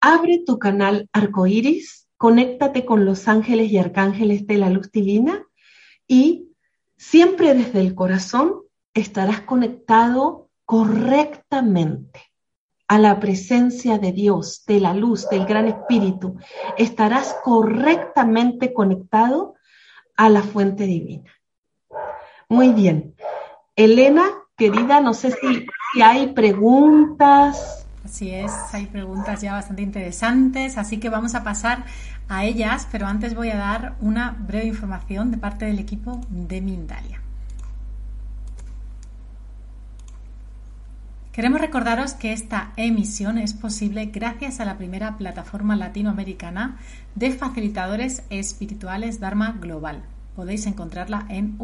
abre 0.00 0.42
tu 0.44 0.58
canal 0.58 1.08
arcoíris 1.12 2.00
conéctate 2.20 2.84
con 2.84 3.06
los 3.06 3.28
ángeles 3.28 3.72
y 3.72 3.78
arcángeles 3.78 4.46
de 4.46 4.58
la 4.58 4.68
luz 4.68 4.92
divina 4.92 5.42
y 6.06 6.50
siempre 6.98 7.54
desde 7.54 7.80
el 7.80 7.94
corazón 7.94 8.56
estarás 8.92 9.40
conectado 9.40 10.50
correctamente 10.66 12.20
a 12.88 12.98
la 12.98 13.20
presencia 13.20 13.96
de 13.96 14.12
Dios, 14.12 14.64
de 14.66 14.80
la 14.80 14.92
luz, 14.92 15.30
del 15.30 15.46
gran 15.46 15.66
espíritu. 15.66 16.36
Estarás 16.76 17.34
correctamente 17.42 18.74
conectado 18.74 19.54
a 20.14 20.28
la 20.28 20.42
fuente 20.42 20.84
divina. 20.84 21.32
Muy 22.50 22.74
bien. 22.74 23.14
Elena, 23.76 24.30
querida, 24.60 25.00
no 25.00 25.14
sé 25.14 25.30
si, 25.30 25.66
hay 26.02 26.34
preguntas. 26.34 27.86
Así 28.04 28.30
es, 28.30 28.52
hay 28.72 28.84
preguntas 28.86 29.40
ya 29.40 29.54
bastante 29.54 29.80
interesantes, 29.80 30.76
así 30.76 30.98
que 30.98 31.08
vamos 31.08 31.34
a 31.34 31.42
pasar 31.42 31.84
a 32.28 32.44
ellas, 32.44 32.86
pero 32.92 33.06
antes 33.06 33.34
voy 33.34 33.48
a 33.48 33.56
dar 33.56 33.94
una 34.00 34.36
breve 34.38 34.66
información 34.66 35.30
de 35.30 35.38
parte 35.38 35.64
del 35.64 35.78
equipo 35.78 36.20
de 36.28 36.60
Mindalia. 36.60 37.22
Queremos 41.32 41.60
recordaros 41.62 42.12
que 42.12 42.34
esta 42.34 42.72
emisión 42.76 43.38
es 43.38 43.54
posible 43.54 44.06
gracias 44.06 44.60
a 44.60 44.66
la 44.66 44.76
primera 44.76 45.16
plataforma 45.16 45.74
latinoamericana 45.74 46.76
de 47.14 47.30
facilitadores 47.30 48.24
espirituales 48.28 49.20
Dharma 49.20 49.52
Global. 49.58 50.02
Podéis 50.36 50.66
encontrarla 50.66 51.24
en 51.30 51.54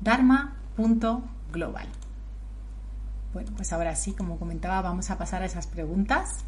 www.dharma.global. 0.00 1.86
Bueno, 3.32 3.50
pues 3.56 3.72
ahora 3.72 3.94
sí, 3.94 4.12
como 4.12 4.38
comentaba, 4.38 4.82
vamos 4.82 5.10
a 5.10 5.18
pasar 5.18 5.42
a 5.42 5.46
esas 5.46 5.66
preguntas. 5.66 6.44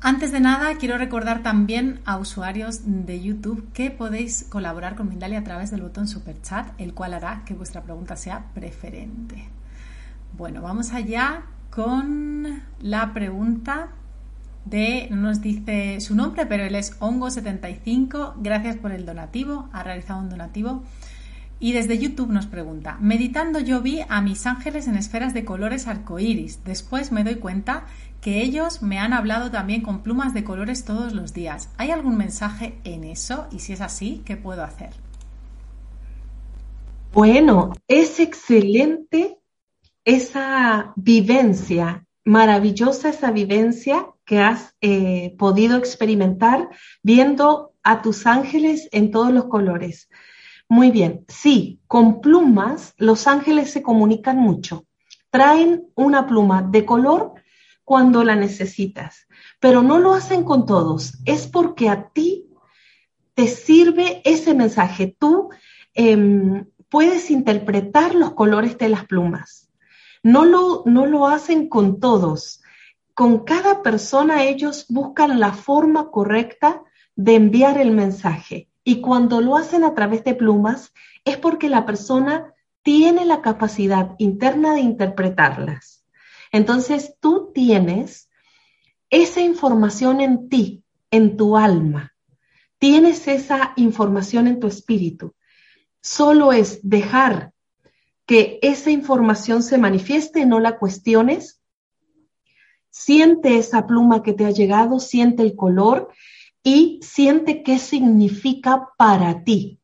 Antes 0.00 0.32
de 0.32 0.40
nada, 0.40 0.76
quiero 0.76 0.98
recordar 0.98 1.42
también 1.42 2.00
a 2.04 2.18
usuarios 2.18 2.80
de 2.84 3.22
YouTube 3.22 3.70
que 3.72 3.90
podéis 3.90 4.44
colaborar 4.44 4.96
con 4.96 5.08
Mindalia 5.08 5.38
a 5.38 5.44
través 5.44 5.70
del 5.70 5.82
botón 5.82 6.08
Super 6.08 6.40
Chat, 6.42 6.68
el 6.78 6.92
cual 6.94 7.14
hará 7.14 7.42
que 7.46 7.54
vuestra 7.54 7.82
pregunta 7.82 8.16
sea 8.16 8.46
preferente. 8.54 9.48
Bueno, 10.36 10.62
vamos 10.62 10.92
allá 10.92 11.44
con 11.70 12.62
la 12.80 13.14
pregunta 13.14 13.88
de, 14.64 15.08
no 15.10 15.16
nos 15.16 15.40
dice 15.40 16.00
su 16.00 16.14
nombre, 16.14 16.46
pero 16.46 16.64
él 16.64 16.74
es 16.74 16.98
Hongo75. 17.00 18.34
Gracias 18.38 18.76
por 18.76 18.92
el 18.92 19.06
donativo, 19.06 19.68
ha 19.72 19.82
realizado 19.82 20.20
un 20.20 20.28
donativo. 20.28 20.82
Y 21.60 21.72
desde 21.72 21.98
YouTube 21.98 22.30
nos 22.30 22.46
pregunta, 22.46 22.98
meditando 23.00 23.60
yo 23.60 23.80
vi 23.80 24.00
a 24.08 24.20
mis 24.20 24.46
ángeles 24.46 24.86
en 24.88 24.96
esferas 24.96 25.34
de 25.34 25.44
colores 25.44 25.86
arcoíris. 25.86 26.64
Después 26.64 27.12
me 27.12 27.24
doy 27.24 27.36
cuenta 27.36 27.86
que 28.20 28.42
ellos 28.42 28.82
me 28.82 28.98
han 28.98 29.12
hablado 29.12 29.50
también 29.50 29.82
con 29.82 30.02
plumas 30.02 30.34
de 30.34 30.44
colores 30.44 30.84
todos 30.84 31.12
los 31.12 31.32
días. 31.32 31.68
¿Hay 31.76 31.90
algún 31.90 32.16
mensaje 32.16 32.78
en 32.84 33.04
eso? 33.04 33.46
Y 33.52 33.60
si 33.60 33.74
es 33.74 33.80
así, 33.80 34.22
¿qué 34.24 34.36
puedo 34.36 34.64
hacer? 34.64 34.90
Bueno, 37.12 37.72
es 37.86 38.18
excelente 38.18 39.38
esa 40.04 40.92
vivencia, 40.96 42.06
maravillosa 42.24 43.10
esa 43.10 43.30
vivencia 43.30 44.06
que 44.24 44.40
has 44.40 44.74
eh, 44.80 45.34
podido 45.38 45.76
experimentar 45.76 46.70
viendo 47.02 47.74
a 47.82 48.02
tus 48.02 48.26
ángeles 48.26 48.88
en 48.90 49.10
todos 49.10 49.32
los 49.32 49.44
colores. 49.44 50.08
Muy 50.68 50.90
bien, 50.90 51.24
sí, 51.28 51.80
con 51.86 52.20
plumas 52.20 52.94
los 52.96 53.26
ángeles 53.26 53.70
se 53.70 53.82
comunican 53.82 54.38
mucho. 54.38 54.86
Traen 55.30 55.88
una 55.94 56.26
pluma 56.26 56.62
de 56.62 56.84
color 56.84 57.34
cuando 57.84 58.24
la 58.24 58.34
necesitas, 58.34 59.26
pero 59.60 59.82
no 59.82 59.98
lo 59.98 60.14
hacen 60.14 60.42
con 60.44 60.64
todos. 60.64 61.18
Es 61.26 61.46
porque 61.46 61.88
a 61.88 62.08
ti 62.08 62.46
te 63.34 63.46
sirve 63.46 64.22
ese 64.24 64.54
mensaje. 64.54 65.14
Tú 65.18 65.50
em, 65.92 66.66
puedes 66.88 67.30
interpretar 67.30 68.14
los 68.14 68.32
colores 68.32 68.78
de 68.78 68.88
las 68.88 69.04
plumas. 69.06 69.70
No 70.22 70.44
lo, 70.44 70.82
no 70.86 71.04
lo 71.04 71.26
hacen 71.26 71.68
con 71.68 72.00
todos. 72.00 72.62
Con 73.12 73.44
cada 73.44 73.82
persona 73.82 74.44
ellos 74.44 74.86
buscan 74.88 75.38
la 75.38 75.52
forma 75.52 76.10
correcta 76.10 76.82
de 77.16 77.34
enviar 77.34 77.78
el 77.78 77.90
mensaje. 77.90 78.68
Y 78.84 79.00
cuando 79.00 79.40
lo 79.40 79.56
hacen 79.56 79.82
a 79.82 79.94
través 79.94 80.22
de 80.24 80.34
plumas 80.34 80.92
es 81.24 81.38
porque 81.38 81.70
la 81.70 81.86
persona 81.86 82.54
tiene 82.82 83.24
la 83.24 83.40
capacidad 83.40 84.14
interna 84.18 84.74
de 84.74 84.82
interpretarlas. 84.82 86.04
Entonces 86.52 87.16
tú 87.18 87.50
tienes 87.54 88.28
esa 89.08 89.40
información 89.40 90.20
en 90.20 90.48
ti, 90.48 90.84
en 91.10 91.36
tu 91.36 91.56
alma. 91.56 92.14
Tienes 92.78 93.26
esa 93.26 93.72
información 93.76 94.46
en 94.46 94.60
tu 94.60 94.66
espíritu. 94.66 95.34
Solo 96.02 96.52
es 96.52 96.80
dejar 96.82 97.52
que 98.26 98.58
esa 98.62 98.90
información 98.90 99.62
se 99.62 99.78
manifieste, 99.78 100.44
no 100.44 100.60
la 100.60 100.78
cuestiones. 100.78 101.62
Siente 102.90 103.56
esa 103.56 103.86
pluma 103.86 104.22
que 104.22 104.34
te 104.34 104.44
ha 104.44 104.50
llegado, 104.50 105.00
siente 105.00 105.42
el 105.42 105.56
color 105.56 106.12
y 106.64 106.98
siente 107.02 107.62
qué 107.62 107.78
significa 107.78 108.88
para 108.96 109.44
ti, 109.44 109.78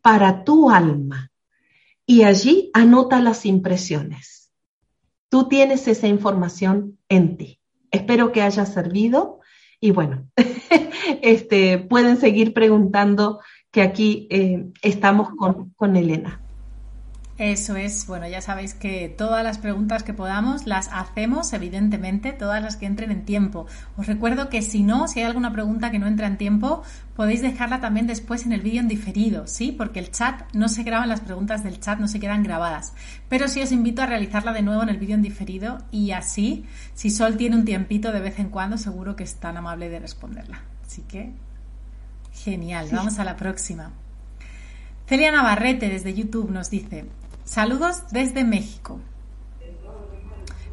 para 0.00 0.44
tu 0.44 0.70
alma. 0.70 1.32
Y 2.06 2.22
allí 2.22 2.70
anota 2.72 3.20
las 3.20 3.44
impresiones. 3.44 4.50
Tú 5.28 5.48
tienes 5.48 5.88
esa 5.88 6.06
información 6.06 6.98
en 7.10 7.36
ti. 7.36 7.60
Espero 7.90 8.32
que 8.32 8.40
haya 8.40 8.64
servido 8.64 9.40
y 9.80 9.90
bueno, 9.90 10.28
este, 11.22 11.78
pueden 11.78 12.16
seguir 12.16 12.54
preguntando 12.54 13.40
que 13.70 13.82
aquí 13.82 14.26
eh, 14.30 14.64
estamos 14.80 15.30
con, 15.36 15.70
con 15.70 15.96
Elena. 15.96 16.40
Eso 17.38 17.76
es, 17.76 18.04
bueno, 18.08 18.26
ya 18.26 18.40
sabéis 18.40 18.74
que 18.74 19.08
todas 19.08 19.44
las 19.44 19.58
preguntas 19.58 20.02
que 20.02 20.12
podamos 20.12 20.66
las 20.66 20.90
hacemos, 20.92 21.52
evidentemente, 21.52 22.32
todas 22.32 22.60
las 22.60 22.76
que 22.76 22.86
entren 22.86 23.12
en 23.12 23.24
tiempo. 23.24 23.66
Os 23.96 24.08
recuerdo 24.08 24.48
que 24.48 24.60
si 24.60 24.82
no, 24.82 25.06
si 25.06 25.20
hay 25.20 25.26
alguna 25.26 25.52
pregunta 25.52 25.92
que 25.92 26.00
no 26.00 26.08
entra 26.08 26.26
en 26.26 26.36
tiempo, 26.36 26.82
podéis 27.14 27.40
dejarla 27.40 27.80
también 27.80 28.08
después 28.08 28.44
en 28.44 28.52
el 28.52 28.60
vídeo 28.60 28.80
en 28.80 28.88
diferido, 28.88 29.46
¿sí? 29.46 29.70
Porque 29.70 30.00
el 30.00 30.10
chat 30.10 30.52
no 30.52 30.68
se 30.68 30.82
graban 30.82 31.08
las 31.08 31.20
preguntas 31.20 31.62
del 31.62 31.78
chat, 31.78 32.00
no 32.00 32.08
se 32.08 32.18
quedan 32.18 32.42
grabadas. 32.42 32.92
Pero 33.28 33.46
sí 33.46 33.62
os 33.62 33.70
invito 33.70 34.02
a 34.02 34.06
realizarla 34.06 34.52
de 34.52 34.62
nuevo 34.62 34.82
en 34.82 34.88
el 34.88 34.98
vídeo 34.98 35.14
en 35.14 35.22
diferido 35.22 35.78
y 35.92 36.10
así, 36.10 36.66
si 36.94 37.08
Sol 37.08 37.36
tiene 37.36 37.54
un 37.54 37.64
tiempito 37.64 38.10
de 38.10 38.18
vez 38.18 38.40
en 38.40 38.48
cuando, 38.48 38.78
seguro 38.78 39.14
que 39.14 39.22
es 39.22 39.36
tan 39.36 39.56
amable 39.56 39.88
de 39.88 40.00
responderla. 40.00 40.62
Así 40.84 41.02
que, 41.02 41.30
genial, 42.32 42.88
vamos 42.90 43.20
a 43.20 43.24
la 43.24 43.36
próxima. 43.36 43.92
Celia 45.06 45.32
Navarrete 45.32 45.88
desde 45.88 46.12
YouTube 46.12 46.50
nos 46.50 46.68
dice, 46.68 47.06
Saludos 47.48 48.02
desde 48.10 48.44
México. 48.44 49.00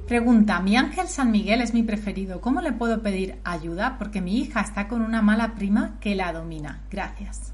Pregunta, 0.09 0.59
mi 0.59 0.75
ángel 0.75 1.07
San 1.07 1.31
Miguel 1.31 1.61
es 1.61 1.73
mi 1.73 1.83
preferido. 1.83 2.41
¿Cómo 2.41 2.59
le 2.59 2.73
puedo 2.73 3.01
pedir 3.01 3.39
ayuda? 3.45 3.97
Porque 3.97 4.19
mi 4.19 4.39
hija 4.39 4.59
está 4.59 4.89
con 4.89 5.01
una 5.01 5.21
mala 5.21 5.55
prima 5.55 5.97
que 6.01 6.15
la 6.15 6.33
domina. 6.33 6.83
Gracias. 6.91 7.53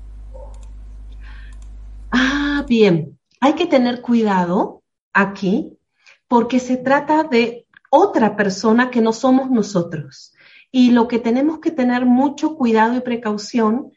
Ah, 2.09 2.65
bien. 2.67 3.19
Hay 3.39 3.53
que 3.53 3.67
tener 3.67 4.01
cuidado 4.01 4.81
aquí 5.13 5.77
porque 6.27 6.59
se 6.59 6.77
trata 6.77 7.21
de 7.23 7.67
otra 7.91 8.35
persona 8.35 8.89
que 8.89 9.01
no 9.01 9.13
somos 9.13 9.51
nosotros. 9.51 10.33
Y 10.71 10.89
lo 10.89 11.07
que 11.07 11.19
tenemos 11.19 11.59
que 11.59 11.69
tener 11.69 12.07
mucho 12.07 12.55
cuidado 12.55 12.95
y 12.95 13.01
precaución 13.01 13.91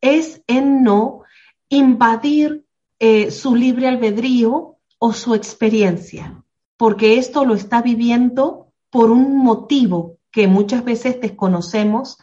es 0.00 0.42
en 0.46 0.82
no 0.82 1.20
invadir 1.68 2.64
eh, 3.02 3.30
su 3.30 3.54
libre 3.54 3.88
albedrío 3.88 4.69
o 5.02 5.14
su 5.14 5.34
experiencia, 5.34 6.44
porque 6.76 7.16
esto 7.18 7.46
lo 7.46 7.54
está 7.54 7.80
viviendo 7.80 8.68
por 8.90 9.10
un 9.10 9.38
motivo 9.38 10.18
que 10.30 10.46
muchas 10.46 10.84
veces 10.84 11.20
desconocemos 11.20 12.18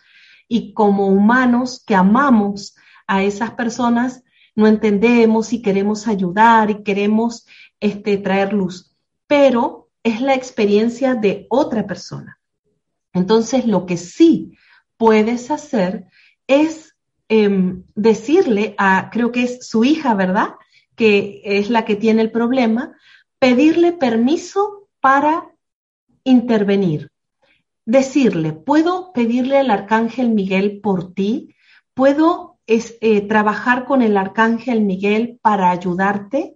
y 0.48 0.74
como 0.74 1.08
humanos 1.08 1.84
que 1.86 1.96
amamos 1.96 2.76
a 3.08 3.24
esas 3.24 3.52
personas, 3.52 4.24
no 4.56 4.68
entendemos 4.68 5.54
y 5.54 5.62
queremos 5.62 6.08
ayudar 6.08 6.70
y 6.70 6.84
queremos 6.84 7.48
este, 7.80 8.18
traer 8.18 8.54
luz, 8.54 8.96
pero 9.26 9.90
es 10.04 10.22
la 10.22 10.36
experiencia 10.36 11.16
de 11.16 11.48
otra 11.50 11.88
persona. 11.88 12.40
Entonces, 13.12 13.66
lo 13.66 13.88
que 13.88 13.98
sí 13.98 14.56
puedes 14.98 15.50
hacer 15.50 16.06
es 16.46 16.96
em, 17.28 17.84
decirle 17.96 18.76
a, 18.78 19.10
creo 19.12 19.32
que 19.32 19.44
es 19.44 19.68
su 19.68 19.84
hija, 19.84 20.14
¿verdad? 20.14 20.50
Que 20.98 21.42
es 21.46 21.70
la 21.70 21.86
que 21.86 21.96
tiene 21.96 22.24
el 22.24 22.32
problema, 22.32 22.98
pedirle 23.40 23.94
permiso 23.94 24.90
para 25.00 25.56
intervenir. 26.26 27.12
Decirle, 27.86 28.52
¿puedo 28.52 29.14
pedirle 29.14 29.60
al 29.60 29.70
arcángel 29.70 30.30
Miguel 30.30 30.82
por 30.82 31.14
ti? 31.14 31.56
¿Puedo 31.94 32.58
eh, 32.66 33.22
trabajar 33.22 33.86
con 33.86 34.02
el 34.02 34.18
arcángel 34.18 34.82
Miguel 34.82 35.40
para 35.42 35.70
ayudarte? 35.70 36.56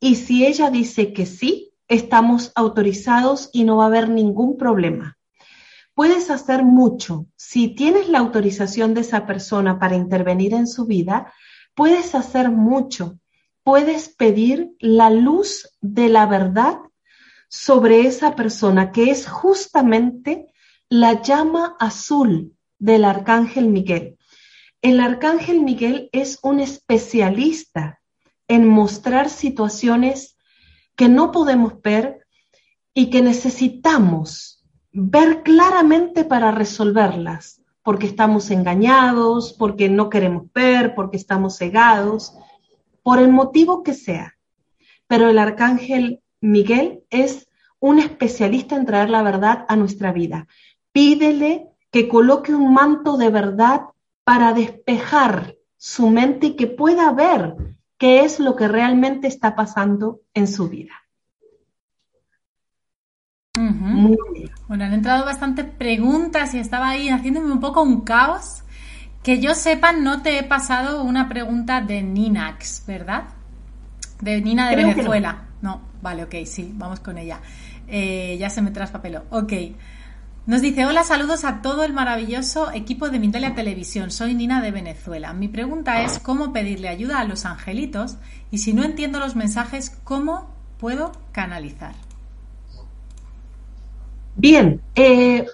Y 0.00 0.16
si 0.16 0.44
ella 0.46 0.70
dice 0.70 1.12
que 1.12 1.26
sí, 1.26 1.72
estamos 1.86 2.52
autorizados 2.54 3.50
y 3.52 3.64
no 3.64 3.76
va 3.76 3.84
a 3.84 3.88
haber 3.88 4.08
ningún 4.08 4.56
problema. 4.56 5.18
Puedes 5.94 6.30
hacer 6.30 6.64
mucho. 6.64 7.26
Si 7.36 7.68
tienes 7.68 8.08
la 8.08 8.18
autorización 8.18 8.94
de 8.94 9.02
esa 9.02 9.26
persona 9.26 9.78
para 9.78 9.96
intervenir 9.96 10.54
en 10.54 10.66
su 10.66 10.86
vida, 10.86 11.32
puedes 11.74 12.14
hacer 12.14 12.50
mucho 12.50 13.18
puedes 13.66 14.08
pedir 14.10 14.76
la 14.78 15.10
luz 15.10 15.76
de 15.80 16.08
la 16.08 16.26
verdad 16.26 16.78
sobre 17.48 18.06
esa 18.06 18.36
persona, 18.36 18.92
que 18.92 19.10
es 19.10 19.26
justamente 19.26 20.46
la 20.88 21.20
llama 21.20 21.74
azul 21.80 22.54
del 22.78 23.04
arcángel 23.04 23.66
Miguel. 23.66 24.18
El 24.82 25.00
arcángel 25.00 25.62
Miguel 25.62 26.08
es 26.12 26.38
un 26.44 26.60
especialista 26.60 28.00
en 28.46 28.68
mostrar 28.68 29.28
situaciones 29.28 30.36
que 30.94 31.08
no 31.08 31.32
podemos 31.32 31.82
ver 31.82 32.24
y 32.94 33.10
que 33.10 33.20
necesitamos 33.20 34.64
ver 34.92 35.42
claramente 35.42 36.24
para 36.24 36.52
resolverlas, 36.52 37.62
porque 37.82 38.06
estamos 38.06 38.52
engañados, 38.52 39.54
porque 39.54 39.88
no 39.88 40.08
queremos 40.08 40.52
ver, 40.52 40.94
porque 40.94 41.16
estamos 41.16 41.58
cegados 41.58 42.32
por 43.06 43.20
el 43.20 43.28
motivo 43.28 43.84
que 43.84 43.94
sea. 43.94 44.34
Pero 45.06 45.28
el 45.28 45.38
arcángel 45.38 46.22
Miguel 46.40 47.04
es 47.08 47.48
un 47.78 48.00
especialista 48.00 48.74
en 48.74 48.84
traer 48.84 49.10
la 49.10 49.22
verdad 49.22 49.64
a 49.68 49.76
nuestra 49.76 50.10
vida. 50.10 50.48
Pídele 50.90 51.68
que 51.92 52.08
coloque 52.08 52.52
un 52.52 52.74
manto 52.74 53.16
de 53.16 53.30
verdad 53.30 53.82
para 54.24 54.54
despejar 54.54 55.54
su 55.76 56.10
mente 56.10 56.48
y 56.48 56.56
que 56.56 56.66
pueda 56.66 57.12
ver 57.12 57.54
qué 57.96 58.24
es 58.24 58.40
lo 58.40 58.56
que 58.56 58.66
realmente 58.66 59.28
está 59.28 59.54
pasando 59.54 60.22
en 60.34 60.48
su 60.48 60.68
vida. 60.68 60.94
Muy 63.56 64.18
bien. 64.34 64.50
Bueno, 64.66 64.82
han 64.82 64.94
entrado 64.94 65.24
bastantes 65.24 65.64
preguntas 65.64 66.54
y 66.54 66.58
estaba 66.58 66.88
ahí 66.88 67.08
haciéndome 67.08 67.52
un 67.52 67.60
poco 67.60 67.84
un 67.84 68.00
caos. 68.00 68.64
Que 69.26 69.40
yo 69.40 69.56
sepa, 69.56 69.90
no 69.90 70.22
te 70.22 70.38
he 70.38 70.44
pasado 70.44 71.02
una 71.02 71.28
pregunta 71.28 71.80
de 71.80 72.00
Ninax, 72.00 72.84
¿verdad? 72.86 73.24
De 74.20 74.40
Nina 74.40 74.68
de 74.68 74.76
Creo 74.76 74.86
Venezuela. 74.86 75.46
No. 75.60 75.80
vale, 76.00 76.22
ok, 76.22 76.36
sí, 76.44 76.70
vamos 76.76 77.00
con 77.00 77.18
ella. 77.18 77.40
Eh, 77.88 78.36
ya 78.38 78.50
se 78.50 78.62
me 78.62 78.70
traspapeló. 78.70 79.24
Ok. 79.30 79.52
Nos 80.46 80.62
dice, 80.62 80.86
hola, 80.86 81.02
saludos 81.02 81.44
a 81.44 81.60
todo 81.60 81.82
el 81.82 81.92
maravilloso 81.92 82.70
equipo 82.70 83.10
de 83.10 83.18
Mindalia 83.18 83.56
Televisión. 83.56 84.12
Soy 84.12 84.32
Nina 84.32 84.62
de 84.62 84.70
Venezuela. 84.70 85.32
Mi 85.32 85.48
pregunta 85.48 86.02
es 86.02 86.20
cómo 86.20 86.52
pedirle 86.52 86.88
ayuda 86.88 87.18
a 87.18 87.24
los 87.24 87.46
angelitos 87.46 88.18
y 88.52 88.58
si 88.58 88.74
no 88.74 88.84
entiendo 88.84 89.18
los 89.18 89.34
mensajes, 89.34 89.90
¿cómo 90.04 90.54
puedo 90.78 91.10
canalizar? 91.32 91.96
Bien, 94.36 94.80
eh, 94.94 95.44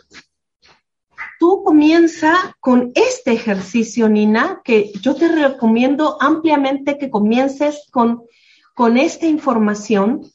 tú 1.42 1.64
comienza 1.64 2.56
con 2.60 2.92
este 2.94 3.32
ejercicio, 3.32 4.08
Nina, 4.08 4.60
que 4.62 4.92
yo 5.00 5.16
te 5.16 5.26
recomiendo 5.26 6.16
ampliamente 6.20 6.98
que 6.98 7.10
comiences 7.10 7.88
con, 7.90 8.22
con 8.74 8.96
esta 8.96 9.26
información 9.26 10.30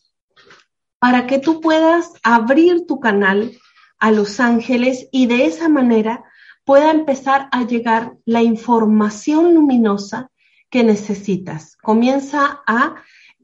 para 1.00 1.26
que 1.26 1.40
tú 1.40 1.62
puedas 1.62 2.12
abrir 2.24 2.86
tu 2.88 3.00
canal 3.00 3.54
a 4.00 4.12
los 4.12 4.42
ángeles 4.42 5.08
y 5.14 5.28
de 5.28 5.46
esa 5.46 5.70
manera 5.70 6.26
pueda 6.66 6.92
empezar 6.92 7.48
a 7.54 7.64
llegar 7.64 8.18
la 8.26 8.42
información 8.42 9.56
luminosa 9.56 10.30
que 10.70 10.84
necesitas. 10.84 11.78
Comienza 11.78 12.64
a 12.68 12.96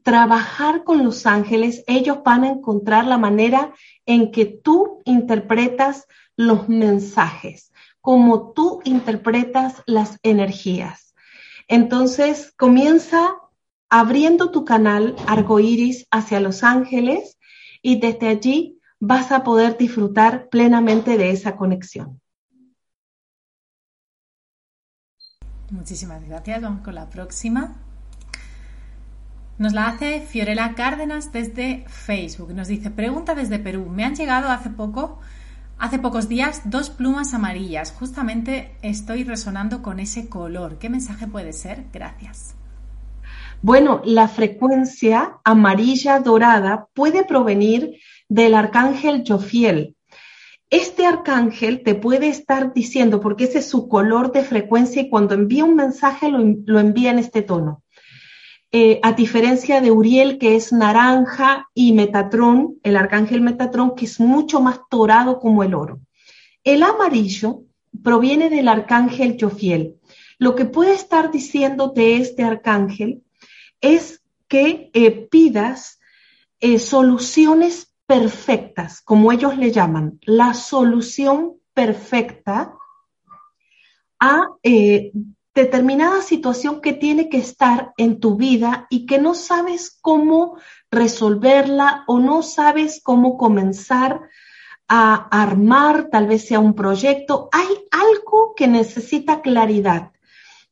trabajar 0.02 0.84
con 0.84 1.02
los 1.02 1.24
ángeles, 1.24 1.82
ellos 1.86 2.18
van 2.22 2.44
a 2.44 2.50
encontrar 2.50 3.06
la 3.06 3.16
manera 3.16 3.72
en 4.04 4.32
que 4.32 4.44
tú 4.44 5.00
interpretas 5.06 6.06
los 6.36 6.68
mensajes, 6.68 7.72
como 8.00 8.52
tú 8.52 8.80
interpretas 8.84 9.82
las 9.86 10.18
energías. 10.22 11.14
Entonces, 11.68 12.52
comienza 12.56 13.36
abriendo 13.88 14.50
tu 14.50 14.64
canal 14.64 15.14
arcoíris 15.26 16.06
hacia 16.10 16.40
los 16.40 16.62
ángeles 16.64 17.38
y 17.80 18.00
desde 18.00 18.28
allí 18.28 18.80
vas 18.98 19.30
a 19.32 19.44
poder 19.44 19.76
disfrutar 19.76 20.48
plenamente 20.48 21.16
de 21.16 21.30
esa 21.30 21.56
conexión. 21.56 22.20
Muchísimas 25.70 26.26
gracias. 26.26 26.62
Vamos 26.62 26.82
con 26.82 26.94
la 26.94 27.08
próxima. 27.10 27.76
Nos 29.58 29.72
la 29.72 29.86
hace 29.86 30.20
Fiorella 30.20 30.74
Cárdenas 30.74 31.32
desde 31.32 31.84
Facebook. 31.88 32.52
Nos 32.54 32.68
dice, 32.68 32.90
pregunta 32.90 33.34
desde 33.34 33.58
Perú. 33.58 33.86
Me 33.88 34.04
han 34.04 34.16
llegado 34.16 34.48
hace 34.48 34.70
poco, 34.70 35.20
hace 35.78 35.98
pocos 35.98 36.28
días, 36.28 36.62
dos 36.64 36.90
plumas 36.90 37.34
amarillas. 37.34 37.92
Justamente 37.92 38.76
estoy 38.82 39.24
resonando 39.24 39.82
con 39.82 40.00
ese 40.00 40.28
color. 40.28 40.78
¿Qué 40.78 40.88
mensaje 40.88 41.26
puede 41.26 41.52
ser? 41.52 41.84
Gracias. 41.92 42.54
Bueno, 43.62 44.02
la 44.04 44.28
frecuencia 44.28 45.38
amarilla 45.44 46.20
dorada 46.20 46.88
puede 46.92 47.24
provenir 47.24 47.98
del 48.28 48.54
arcángel 48.54 49.24
Jofiel. 49.26 49.96
Este 50.70 51.06
arcángel 51.06 51.82
te 51.82 51.94
puede 51.94 52.28
estar 52.28 52.74
diciendo, 52.74 53.20
porque 53.20 53.44
ese 53.44 53.60
es 53.60 53.68
su 53.68 53.88
color 53.88 54.32
de 54.32 54.42
frecuencia 54.42 55.02
y 55.02 55.08
cuando 55.08 55.34
envía 55.34 55.64
un 55.64 55.76
mensaje 55.76 56.28
lo, 56.30 56.40
lo 56.66 56.80
envía 56.80 57.10
en 57.10 57.20
este 57.20 57.42
tono. 57.42 57.83
Eh, 58.76 58.98
a 59.04 59.12
diferencia 59.12 59.80
de 59.80 59.92
Uriel, 59.92 60.36
que 60.36 60.56
es 60.56 60.72
naranja, 60.72 61.70
y 61.74 61.92
Metatrón, 61.92 62.80
el 62.82 62.96
arcángel 62.96 63.40
Metatrón, 63.40 63.94
que 63.94 64.04
es 64.04 64.18
mucho 64.18 64.60
más 64.60 64.80
dorado 64.90 65.38
como 65.38 65.62
el 65.62 65.74
oro. 65.74 66.00
El 66.64 66.82
amarillo 66.82 67.60
proviene 68.02 68.50
del 68.50 68.66
arcángel 68.66 69.36
Jofiel. 69.40 70.00
Lo 70.38 70.56
que 70.56 70.64
puede 70.64 70.92
estar 70.92 71.30
diciéndote 71.30 72.16
este 72.16 72.42
arcángel 72.42 73.22
es 73.80 74.24
que 74.48 74.90
eh, 74.92 75.28
pidas 75.30 76.00
eh, 76.58 76.80
soluciones 76.80 77.94
perfectas, 78.06 79.00
como 79.02 79.30
ellos 79.30 79.56
le 79.56 79.70
llaman, 79.70 80.18
la 80.22 80.52
solución 80.52 81.58
perfecta 81.74 82.74
a 84.18 84.48
determinada 85.54 86.20
situación 86.22 86.80
que 86.80 86.92
tiene 86.92 87.28
que 87.28 87.38
estar 87.38 87.92
en 87.96 88.18
tu 88.18 88.36
vida 88.36 88.86
y 88.90 89.06
que 89.06 89.18
no 89.18 89.34
sabes 89.34 89.96
cómo 90.00 90.58
resolverla 90.90 92.04
o 92.06 92.18
no 92.18 92.42
sabes 92.42 93.00
cómo 93.02 93.38
comenzar 93.38 94.22
a 94.88 95.14
armar, 95.14 96.08
tal 96.10 96.26
vez 96.26 96.46
sea 96.46 96.58
un 96.58 96.74
proyecto. 96.74 97.48
Hay 97.52 97.68
algo 97.90 98.54
que 98.56 98.66
necesita 98.66 99.42
claridad, 99.42 100.12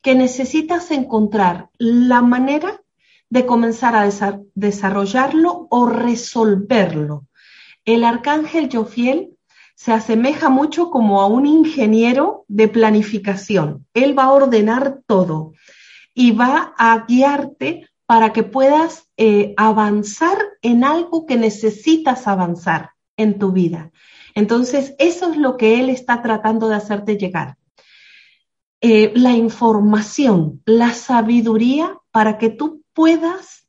que 0.03 0.15
necesitas 0.15 0.91
encontrar 0.91 1.71
la 1.79 2.21
manera 2.21 2.83
de 3.31 3.47
comenzar 3.47 3.95
a 3.97 4.11
desarrollarlo 4.55 5.69
o 5.71 5.87
resolverlo. 5.87 7.27
El 7.85 8.05
arcángel 8.05 8.69
Jofiel 8.71 9.37
se 9.83 9.91
asemeja 9.91 10.49
mucho 10.49 10.91
como 10.91 11.21
a 11.21 11.27
un 11.27 11.45
ingeniero 11.45 12.45
de 12.47 12.69
planificación. 12.69 13.85
Él 13.95 14.17
va 14.17 14.27
a 14.27 14.33
ordenar 14.33 15.01
todo 15.09 15.55
y 16.15 16.31
va 16.31 16.73
a 16.79 17.05
guiarte 17.09 17.89
para 18.07 18.33
que 18.33 18.45
puedas 18.45 19.09
eh, 19.17 19.55
avanzar 19.57 20.39
en 20.63 20.85
algo 20.85 21.27
que 21.27 21.37
necesitas 21.37 22.29
avanzar 22.29 22.91
en 23.17 23.41
tu 23.41 23.51
vida. 23.51 23.91
Entonces, 24.37 24.95
eso 25.01 25.33
es 25.33 25.37
lo 25.37 25.57
que 25.57 25.81
él 25.81 25.91
está 25.91 26.23
tratando 26.23 26.69
de 26.69 26.77
hacerte 26.77 27.17
llegar. 27.17 27.57
Eh, 28.81 29.11
la 29.17 29.33
información, 29.33 30.63
la 30.65 30.95
sabiduría 30.95 31.99
para 32.13 32.39
que 32.39 32.51
tú 32.51 32.85
puedas 32.93 33.67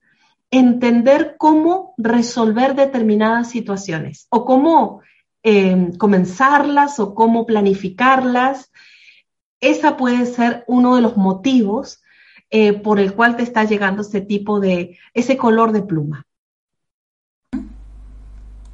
entender 0.51 1.38
cómo 1.39 1.95
resolver 1.97 2.76
determinadas 2.76 3.49
situaciones 3.49 4.28
o 4.30 4.45
cómo 4.45 5.01
eh, 5.44 5.91
comenzarlas 5.98 7.00
o 7.00 7.14
cómo 7.14 7.46
planificarlas. 7.46 8.72
Esa 9.60 9.98
puede 9.98 10.26
ser 10.26 10.64
uno 10.68 10.96
de 10.96 11.02
los 11.02 11.18
motivos 11.18 12.02
eh, 12.50 12.74
por 12.74 13.00
el 13.00 13.14
cual 13.14 13.36
te 13.36 13.44
está 13.44 13.64
llegando 13.64 14.02
ese 14.02 14.22
tipo 14.22 14.60
de, 14.60 14.98
ese 15.14 15.38
color 15.38 15.72
de 15.72 15.82
pluma. 15.82 16.26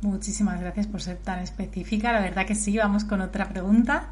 Muchísimas 0.02 0.62
gracias 0.62 0.88
por 0.88 1.02
ser 1.02 1.18
tan 1.18 1.40
específica. 1.40 2.14
La 2.14 2.22
verdad 2.22 2.46
que 2.46 2.56
sí, 2.56 2.78
vamos 2.78 3.04
con 3.04 3.22
otra 3.22 3.50
pregunta. 3.50 4.10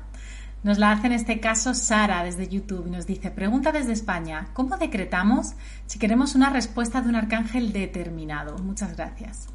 Nos 0.63 0.79
la 0.79 0.91
hace 0.91 1.07
en 1.07 1.13
este 1.13 1.39
caso 1.39 1.73
Sara 1.73 2.23
desde 2.23 2.47
YouTube 2.47 2.87
nos 2.87 3.05
dice, 3.05 3.29
pregunta 3.31 3.71
desde 3.71 3.93
España, 3.93 4.47
¿cómo 4.53 4.75
decretamos 4.77 5.53
si 5.85 5.99
queremos 5.99 6.35
una 6.35 6.49
respuesta 6.49 7.01
de 7.01 7.09
un 7.09 7.15
arcángel 7.15 7.71
determinado? 7.71 8.57
Muchas 8.57 8.95
gracias. 8.97 9.47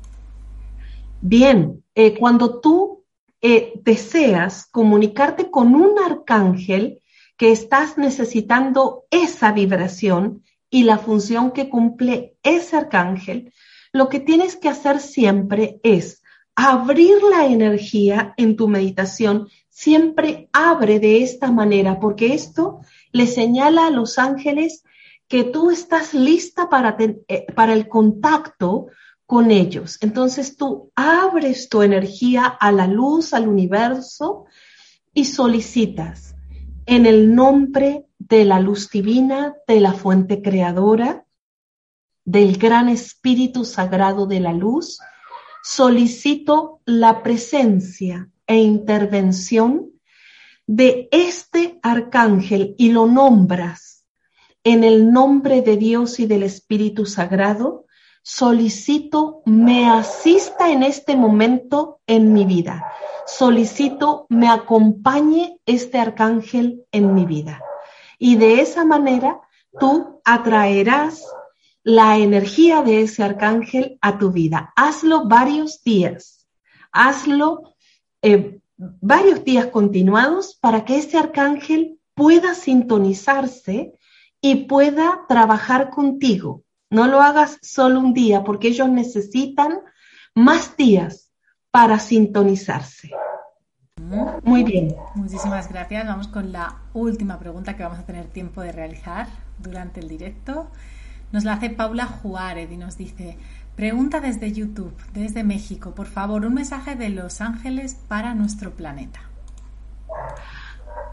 Bien, 1.24 1.84
eh, 1.94 2.18
cuando 2.18 2.58
tú 2.58 3.04
eh, 3.40 3.74
deseas 3.84 4.66
comunicarte 4.66 5.52
con 5.52 5.76
un 5.76 5.96
arcángel 6.04 7.00
que 7.36 7.52
estás 7.52 7.96
necesitando 7.96 9.04
esa 9.08 9.52
vibración 9.52 10.42
y 10.68 10.82
la 10.82 10.98
función 10.98 11.52
que 11.52 11.68
cumple 11.68 12.36
ese 12.42 12.76
arcángel, 12.76 13.52
lo 13.92 14.08
que 14.08 14.18
tienes 14.18 14.56
que 14.56 14.68
hacer 14.68 14.98
siempre 14.98 15.78
es 15.84 16.24
abrir 16.56 17.22
la 17.22 17.46
energía 17.46 18.34
en 18.36 18.56
tu 18.56 18.66
meditación. 18.66 19.48
Siempre 19.68 20.48
abre 20.52 20.98
de 20.98 21.22
esta 21.22 21.52
manera, 21.52 22.00
porque 22.00 22.34
esto 22.34 22.80
le 23.12 23.28
señala 23.28 23.86
a 23.86 23.90
los 23.90 24.18
ángeles 24.18 24.82
que 25.28 25.44
tú 25.44 25.70
estás 25.70 26.14
lista 26.14 26.68
para, 26.68 26.96
eh, 26.98 27.46
para 27.54 27.74
el 27.74 27.88
contacto 27.88 28.88
con 29.32 29.50
ellos. 29.50 29.96
Entonces 30.02 30.58
tú 30.58 30.92
abres 30.94 31.70
tu 31.70 31.80
energía 31.80 32.44
a 32.44 32.70
la 32.70 32.86
luz, 32.86 33.32
al 33.32 33.48
universo 33.48 34.44
y 35.14 35.24
solicitas 35.24 36.36
en 36.84 37.06
el 37.06 37.34
nombre 37.34 38.04
de 38.18 38.44
la 38.44 38.60
luz 38.60 38.90
divina, 38.90 39.54
de 39.66 39.80
la 39.80 39.94
fuente 39.94 40.42
creadora, 40.42 41.24
del 42.26 42.58
gran 42.58 42.90
espíritu 42.90 43.64
sagrado 43.64 44.26
de 44.26 44.40
la 44.40 44.52
luz, 44.52 44.98
solicito 45.62 46.82
la 46.84 47.22
presencia 47.22 48.28
e 48.46 48.58
intervención 48.58 49.92
de 50.66 51.08
este 51.10 51.80
arcángel 51.82 52.74
y 52.76 52.92
lo 52.92 53.06
nombras 53.06 54.04
en 54.62 54.84
el 54.84 55.10
nombre 55.10 55.62
de 55.62 55.78
Dios 55.78 56.20
y 56.20 56.26
del 56.26 56.42
Espíritu 56.42 57.06
Sagrado 57.06 57.86
solicito 58.22 59.42
me 59.44 59.88
asista 59.90 60.70
en 60.70 60.82
este 60.82 61.16
momento 61.16 62.00
en 62.06 62.32
mi 62.32 62.44
vida. 62.44 62.84
Solicito 63.26 64.26
me 64.28 64.48
acompañe 64.48 65.58
este 65.66 65.98
arcángel 65.98 66.84
en 66.92 67.14
mi 67.14 67.26
vida. 67.26 67.60
Y 68.18 68.36
de 68.36 68.60
esa 68.60 68.84
manera 68.84 69.40
tú 69.78 70.20
atraerás 70.24 71.24
la 71.82 72.16
energía 72.18 72.82
de 72.82 73.02
ese 73.02 73.24
arcángel 73.24 73.98
a 74.00 74.18
tu 74.18 74.30
vida. 74.30 74.72
Hazlo 74.76 75.26
varios 75.26 75.82
días. 75.82 76.46
Hazlo 76.92 77.74
eh, 78.22 78.60
varios 78.76 79.44
días 79.44 79.66
continuados 79.66 80.56
para 80.60 80.84
que 80.84 80.98
ese 80.98 81.18
arcángel 81.18 81.98
pueda 82.14 82.54
sintonizarse 82.54 83.92
y 84.40 84.66
pueda 84.66 85.24
trabajar 85.28 85.90
contigo. 85.90 86.62
No 86.92 87.06
lo 87.06 87.22
hagas 87.22 87.58
solo 87.62 88.00
un 88.00 88.12
día 88.12 88.44
porque 88.44 88.68
ellos 88.68 88.86
necesitan 88.90 89.78
más 90.34 90.76
días 90.76 91.32
para 91.70 91.98
sintonizarse. 91.98 93.10
Muy 94.42 94.62
bien. 94.62 94.94
Muchísimas 95.14 95.70
gracias. 95.70 96.06
Vamos 96.06 96.28
con 96.28 96.52
la 96.52 96.82
última 96.92 97.38
pregunta 97.38 97.76
que 97.76 97.82
vamos 97.82 97.98
a 97.98 98.04
tener 98.04 98.26
tiempo 98.26 98.60
de 98.60 98.72
realizar 98.72 99.26
durante 99.58 100.00
el 100.00 100.08
directo. 100.08 100.70
Nos 101.32 101.44
la 101.44 101.54
hace 101.54 101.70
Paula 101.70 102.04
Juárez 102.04 102.70
y 102.70 102.76
nos 102.76 102.98
dice, 102.98 103.38
pregunta 103.74 104.20
desde 104.20 104.52
YouTube, 104.52 104.94
desde 105.14 105.44
México, 105.44 105.94
por 105.94 106.08
favor, 106.08 106.44
un 106.44 106.52
mensaje 106.52 106.94
de 106.94 107.08
Los 107.08 107.40
Ángeles 107.40 107.94
para 108.06 108.34
nuestro 108.34 108.72
planeta. 108.72 109.20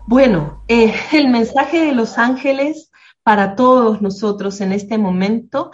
Bueno, 0.07 0.61
eh, 0.67 0.93
el 1.13 1.29
mensaje 1.29 1.79
de 1.79 1.93
Los 1.93 2.17
Ángeles 2.17 2.88
para 3.29 3.55
todos 3.55 4.01
nosotros 4.01 4.59
en 4.59 4.71
este 4.71 4.97
momento 4.97 5.69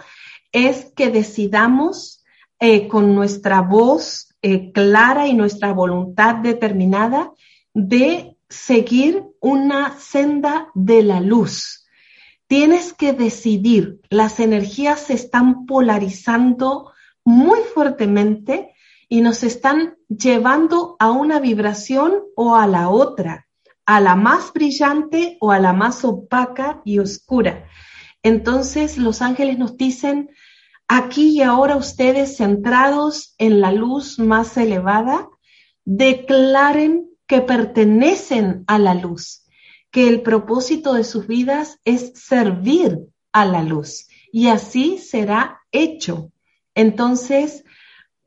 es 0.52 0.92
que 0.94 1.08
decidamos 1.08 2.22
eh, 2.60 2.86
con 2.86 3.14
nuestra 3.14 3.62
voz 3.62 4.34
eh, 4.42 4.72
clara 4.72 5.26
y 5.26 5.32
nuestra 5.32 5.72
voluntad 5.72 6.34
determinada 6.34 7.32
de 7.72 8.36
seguir 8.50 9.24
una 9.40 9.98
senda 9.98 10.68
de 10.74 11.02
la 11.02 11.22
luz. 11.22 11.86
Tienes 12.46 12.92
que 12.92 13.14
decidir, 13.14 14.02
las 14.10 14.38
energías 14.38 15.00
se 15.00 15.14
están 15.14 15.64
polarizando 15.64 16.92
muy 17.24 17.60
fuertemente 17.74 18.74
y 19.08 19.22
nos 19.22 19.42
están 19.42 19.96
llevando 20.08 20.96
a 20.98 21.10
una 21.10 21.40
vibración 21.40 22.20
o 22.34 22.54
a 22.54 22.66
la 22.66 22.90
otra, 22.90 23.45
a 23.86 24.00
la 24.00 24.16
más 24.16 24.52
brillante 24.52 25.38
o 25.40 25.52
a 25.52 25.58
la 25.58 25.72
más 25.72 26.04
opaca 26.04 26.82
y 26.84 26.98
oscura. 26.98 27.68
Entonces 28.22 28.98
los 28.98 29.22
ángeles 29.22 29.58
nos 29.58 29.76
dicen, 29.76 30.30
aquí 30.88 31.38
y 31.38 31.42
ahora 31.42 31.76
ustedes 31.76 32.36
centrados 32.36 33.34
en 33.38 33.60
la 33.60 33.72
luz 33.72 34.18
más 34.18 34.56
elevada, 34.56 35.28
declaren 35.84 37.08
que 37.28 37.40
pertenecen 37.40 38.64
a 38.66 38.78
la 38.78 38.94
luz, 38.94 39.46
que 39.90 40.08
el 40.08 40.22
propósito 40.22 40.94
de 40.94 41.04
sus 41.04 41.26
vidas 41.26 41.78
es 41.84 42.12
servir 42.14 42.98
a 43.32 43.44
la 43.44 43.62
luz 43.62 44.08
y 44.32 44.48
así 44.48 44.98
será 44.98 45.60
hecho. 45.70 46.32
Entonces, 46.74 47.64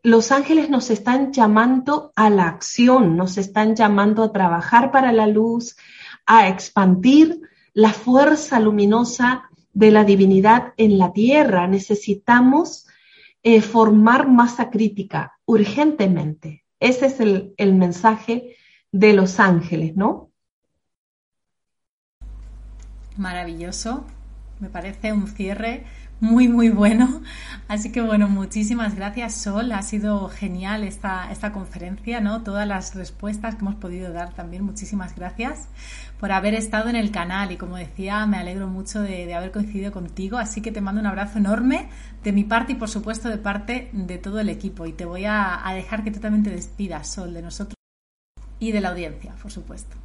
los 0.04 0.32
ángeles 0.32 0.70
nos 0.70 0.90
están 0.90 1.34
llamando 1.34 2.14
a 2.16 2.30
la 2.30 2.48
acción, 2.48 3.18
nos 3.18 3.38
están 3.38 3.76
llamando 3.76 4.24
a 4.24 4.32
trabajar 4.32 4.92
para 4.92 5.12
la 5.12 5.28
luz, 5.28 5.76
a 6.26 6.48
expandir 6.48 7.42
la 7.74 7.92
fuerza 7.92 8.60
luminosa 8.60 9.50
de 9.74 9.92
la 9.92 10.04
divinidad 10.04 10.74
en 10.78 10.98
la 10.98 11.12
tierra. 11.12 11.68
Necesitamos 11.68 12.88
eh, 13.44 13.62
formar 13.62 14.28
masa 14.28 14.70
crítica 14.70 15.38
urgentemente. 15.46 16.64
Ese 16.80 17.08
es 17.08 17.20
el, 17.20 17.54
el 17.58 17.74
mensaje 17.74 18.56
de 18.92 19.14
los 19.14 19.40
ángeles, 19.40 19.96
¿no? 19.96 20.32
Maravilloso. 23.18 24.06
Me 24.60 24.70
parece 24.70 25.12
un 25.14 25.28
cierre 25.28 25.86
muy, 26.20 26.48
muy 26.48 26.70
bueno. 26.70 27.22
Así 27.68 27.92
que 27.92 28.02
bueno, 28.02 28.28
muchísimas 28.28 28.96
gracias 28.96 29.36
Sol. 29.36 29.72
Ha 29.72 29.82
sido 29.82 30.28
genial 30.30 30.84
esta, 30.84 31.32
esta 31.32 31.52
conferencia, 31.52 32.20
¿no? 32.20 32.44
Todas 32.44 32.68
las 32.68 32.96
respuestas 32.96 33.56
que 33.56 33.62
hemos 33.62 33.76
podido 33.76 34.12
dar 34.12 34.34
también. 34.34 34.64
Muchísimas 34.64 35.16
gracias 35.16 35.68
por 36.20 36.32
haber 36.32 36.56
estado 36.56 36.90
en 36.90 36.96
el 36.96 37.12
canal 37.12 37.52
y 37.52 37.58
como 37.58 37.78
decía, 37.78 38.26
me 38.26 38.38
alegro 38.38 38.68
mucho 38.68 39.02
de, 39.02 39.34
haber 39.34 39.52
coincidido 39.52 39.92
contigo. 39.92 40.38
Así 40.38 40.62
que 40.62 40.72
te 40.72 40.82
mando 40.82 41.00
un 41.00 41.08
abrazo 41.08 41.38
enorme 41.38 41.90
de 42.24 42.32
mi 42.32 42.44
parte 42.44 42.74
y 42.74 42.76
por 42.76 42.90
supuesto 42.90 43.30
de 43.30 43.38
parte 43.38 43.90
de 43.94 44.18
todo 44.18 44.40
el 44.40 44.50
equipo. 44.50 44.86
Y 44.86 44.94
te 44.94 45.06
voy 45.06 45.26
a, 45.26 45.68
a 45.68 45.74
dejar 45.74 46.04
que 46.04 46.12
tú 46.12 46.20
también 46.20 46.44
te 46.44 46.50
despidas, 46.50 47.14
Sol, 47.14 47.34
de 47.34 47.42
nosotros 47.42 47.76
y 48.60 48.72
de 48.72 48.82
la 48.82 48.90
audiencia, 48.90 49.34
por 49.42 49.52
supuesto. 49.52 49.96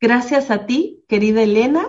Gracias 0.00 0.50
a 0.50 0.66
ti, 0.66 1.04
querida 1.08 1.42
Elena, 1.42 1.84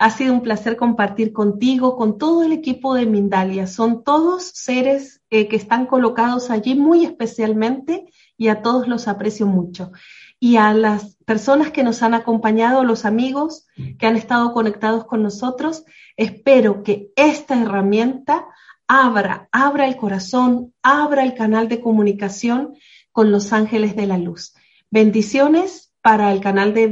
ha 0.00 0.08
sido 0.08 0.32
un 0.32 0.40
placer 0.40 0.78
compartir 0.78 1.30
contigo, 1.30 1.94
con 1.94 2.16
todo 2.16 2.42
el 2.42 2.52
equipo 2.52 2.94
de 2.94 3.04
Mindalia. 3.04 3.66
Son 3.66 4.02
todos 4.02 4.44
seres 4.44 5.20
eh, 5.28 5.46
que 5.46 5.56
están 5.56 5.84
colocados 5.84 6.48
allí 6.48 6.74
muy 6.74 7.04
especialmente 7.04 8.06
y 8.38 8.48
a 8.48 8.62
todos 8.62 8.88
los 8.88 9.08
aprecio 9.08 9.46
mucho. 9.46 9.92
Y 10.38 10.56
a 10.56 10.72
las 10.72 11.16
personas 11.26 11.70
que 11.70 11.82
nos 11.82 12.02
han 12.02 12.14
acompañado, 12.14 12.82
los 12.82 13.04
amigos 13.04 13.66
que 13.98 14.06
han 14.06 14.16
estado 14.16 14.54
conectados 14.54 15.04
con 15.04 15.22
nosotros, 15.22 15.84
espero 16.16 16.82
que 16.82 17.10
esta 17.14 17.60
herramienta 17.60 18.46
abra, 18.88 19.50
abra 19.52 19.86
el 19.86 19.98
corazón, 19.98 20.72
abra 20.82 21.24
el 21.24 21.34
canal 21.34 21.68
de 21.68 21.82
comunicación 21.82 22.74
con 23.12 23.30
los 23.30 23.52
ángeles 23.52 23.96
de 23.96 24.06
la 24.06 24.16
luz. 24.16 24.54
Bendiciones 24.90 25.89
para 26.02 26.32
el 26.32 26.40
canal 26.40 26.74
de, 26.74 26.88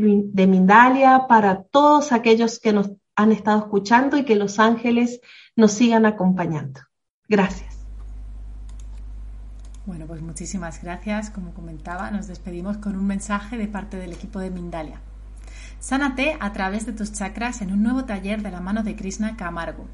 Mindalia, 0.46 1.26
para 1.28 1.62
todos 1.62 2.12
aquellos 2.12 2.58
que 2.58 2.72
nos 2.72 2.90
han 3.16 3.32
estado 3.32 3.58
escuchando 3.58 4.16
y 4.16 4.24
que 4.24 4.36
los 4.36 4.58
ángeles 4.58 5.20
nos 5.56 5.72
sigan 5.72 6.06
acompañando. 6.06 6.80
Gracias. 7.28 7.78
Bueno, 9.86 10.06
pues 10.06 10.20
muchísimas 10.20 10.82
gracias. 10.82 11.30
Como 11.30 11.54
comentaba, 11.54 12.10
nos 12.10 12.26
despedimos 12.26 12.76
con 12.76 12.96
un 12.96 13.06
mensaje 13.06 13.56
de 13.56 13.68
parte 13.68 13.96
del 13.96 14.12
equipo 14.12 14.38
de 14.38 14.50
Mindalia. 14.50 15.00
Sánate 15.80 16.36
a 16.40 16.52
través 16.52 16.86
de 16.86 16.92
tus 16.92 17.12
chakras 17.12 17.62
en 17.62 17.72
un 17.72 17.82
nuevo 17.82 18.04
taller 18.04 18.42
de 18.42 18.50
la 18.50 18.60
mano 18.60 18.82
de 18.82 18.96
Krishna 18.96 19.36
Camargo. 19.36 19.86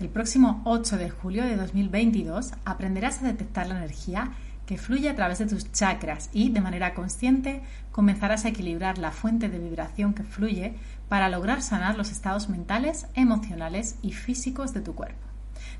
El 0.00 0.08
próximo 0.08 0.62
8 0.64 0.96
de 0.96 1.10
julio 1.10 1.44
de 1.44 1.56
2022 1.56 2.52
aprenderás 2.64 3.22
a 3.22 3.26
detectar 3.26 3.66
la 3.66 3.76
energía 3.76 4.32
que 4.66 4.78
fluye 4.78 5.08
a 5.08 5.16
través 5.16 5.38
de 5.38 5.46
tus 5.46 5.70
chakras 5.72 6.30
y, 6.32 6.50
de 6.50 6.60
manera 6.60 6.94
consciente, 6.94 7.62
comenzarás 7.90 8.44
a 8.44 8.48
equilibrar 8.48 8.98
la 8.98 9.10
fuente 9.10 9.48
de 9.48 9.58
vibración 9.58 10.14
que 10.14 10.22
fluye 10.22 10.74
para 11.08 11.28
lograr 11.28 11.62
sanar 11.62 11.96
los 11.96 12.10
estados 12.10 12.48
mentales, 12.48 13.06
emocionales 13.14 13.96
y 14.02 14.12
físicos 14.12 14.72
de 14.72 14.80
tu 14.80 14.94
cuerpo. 14.94 15.26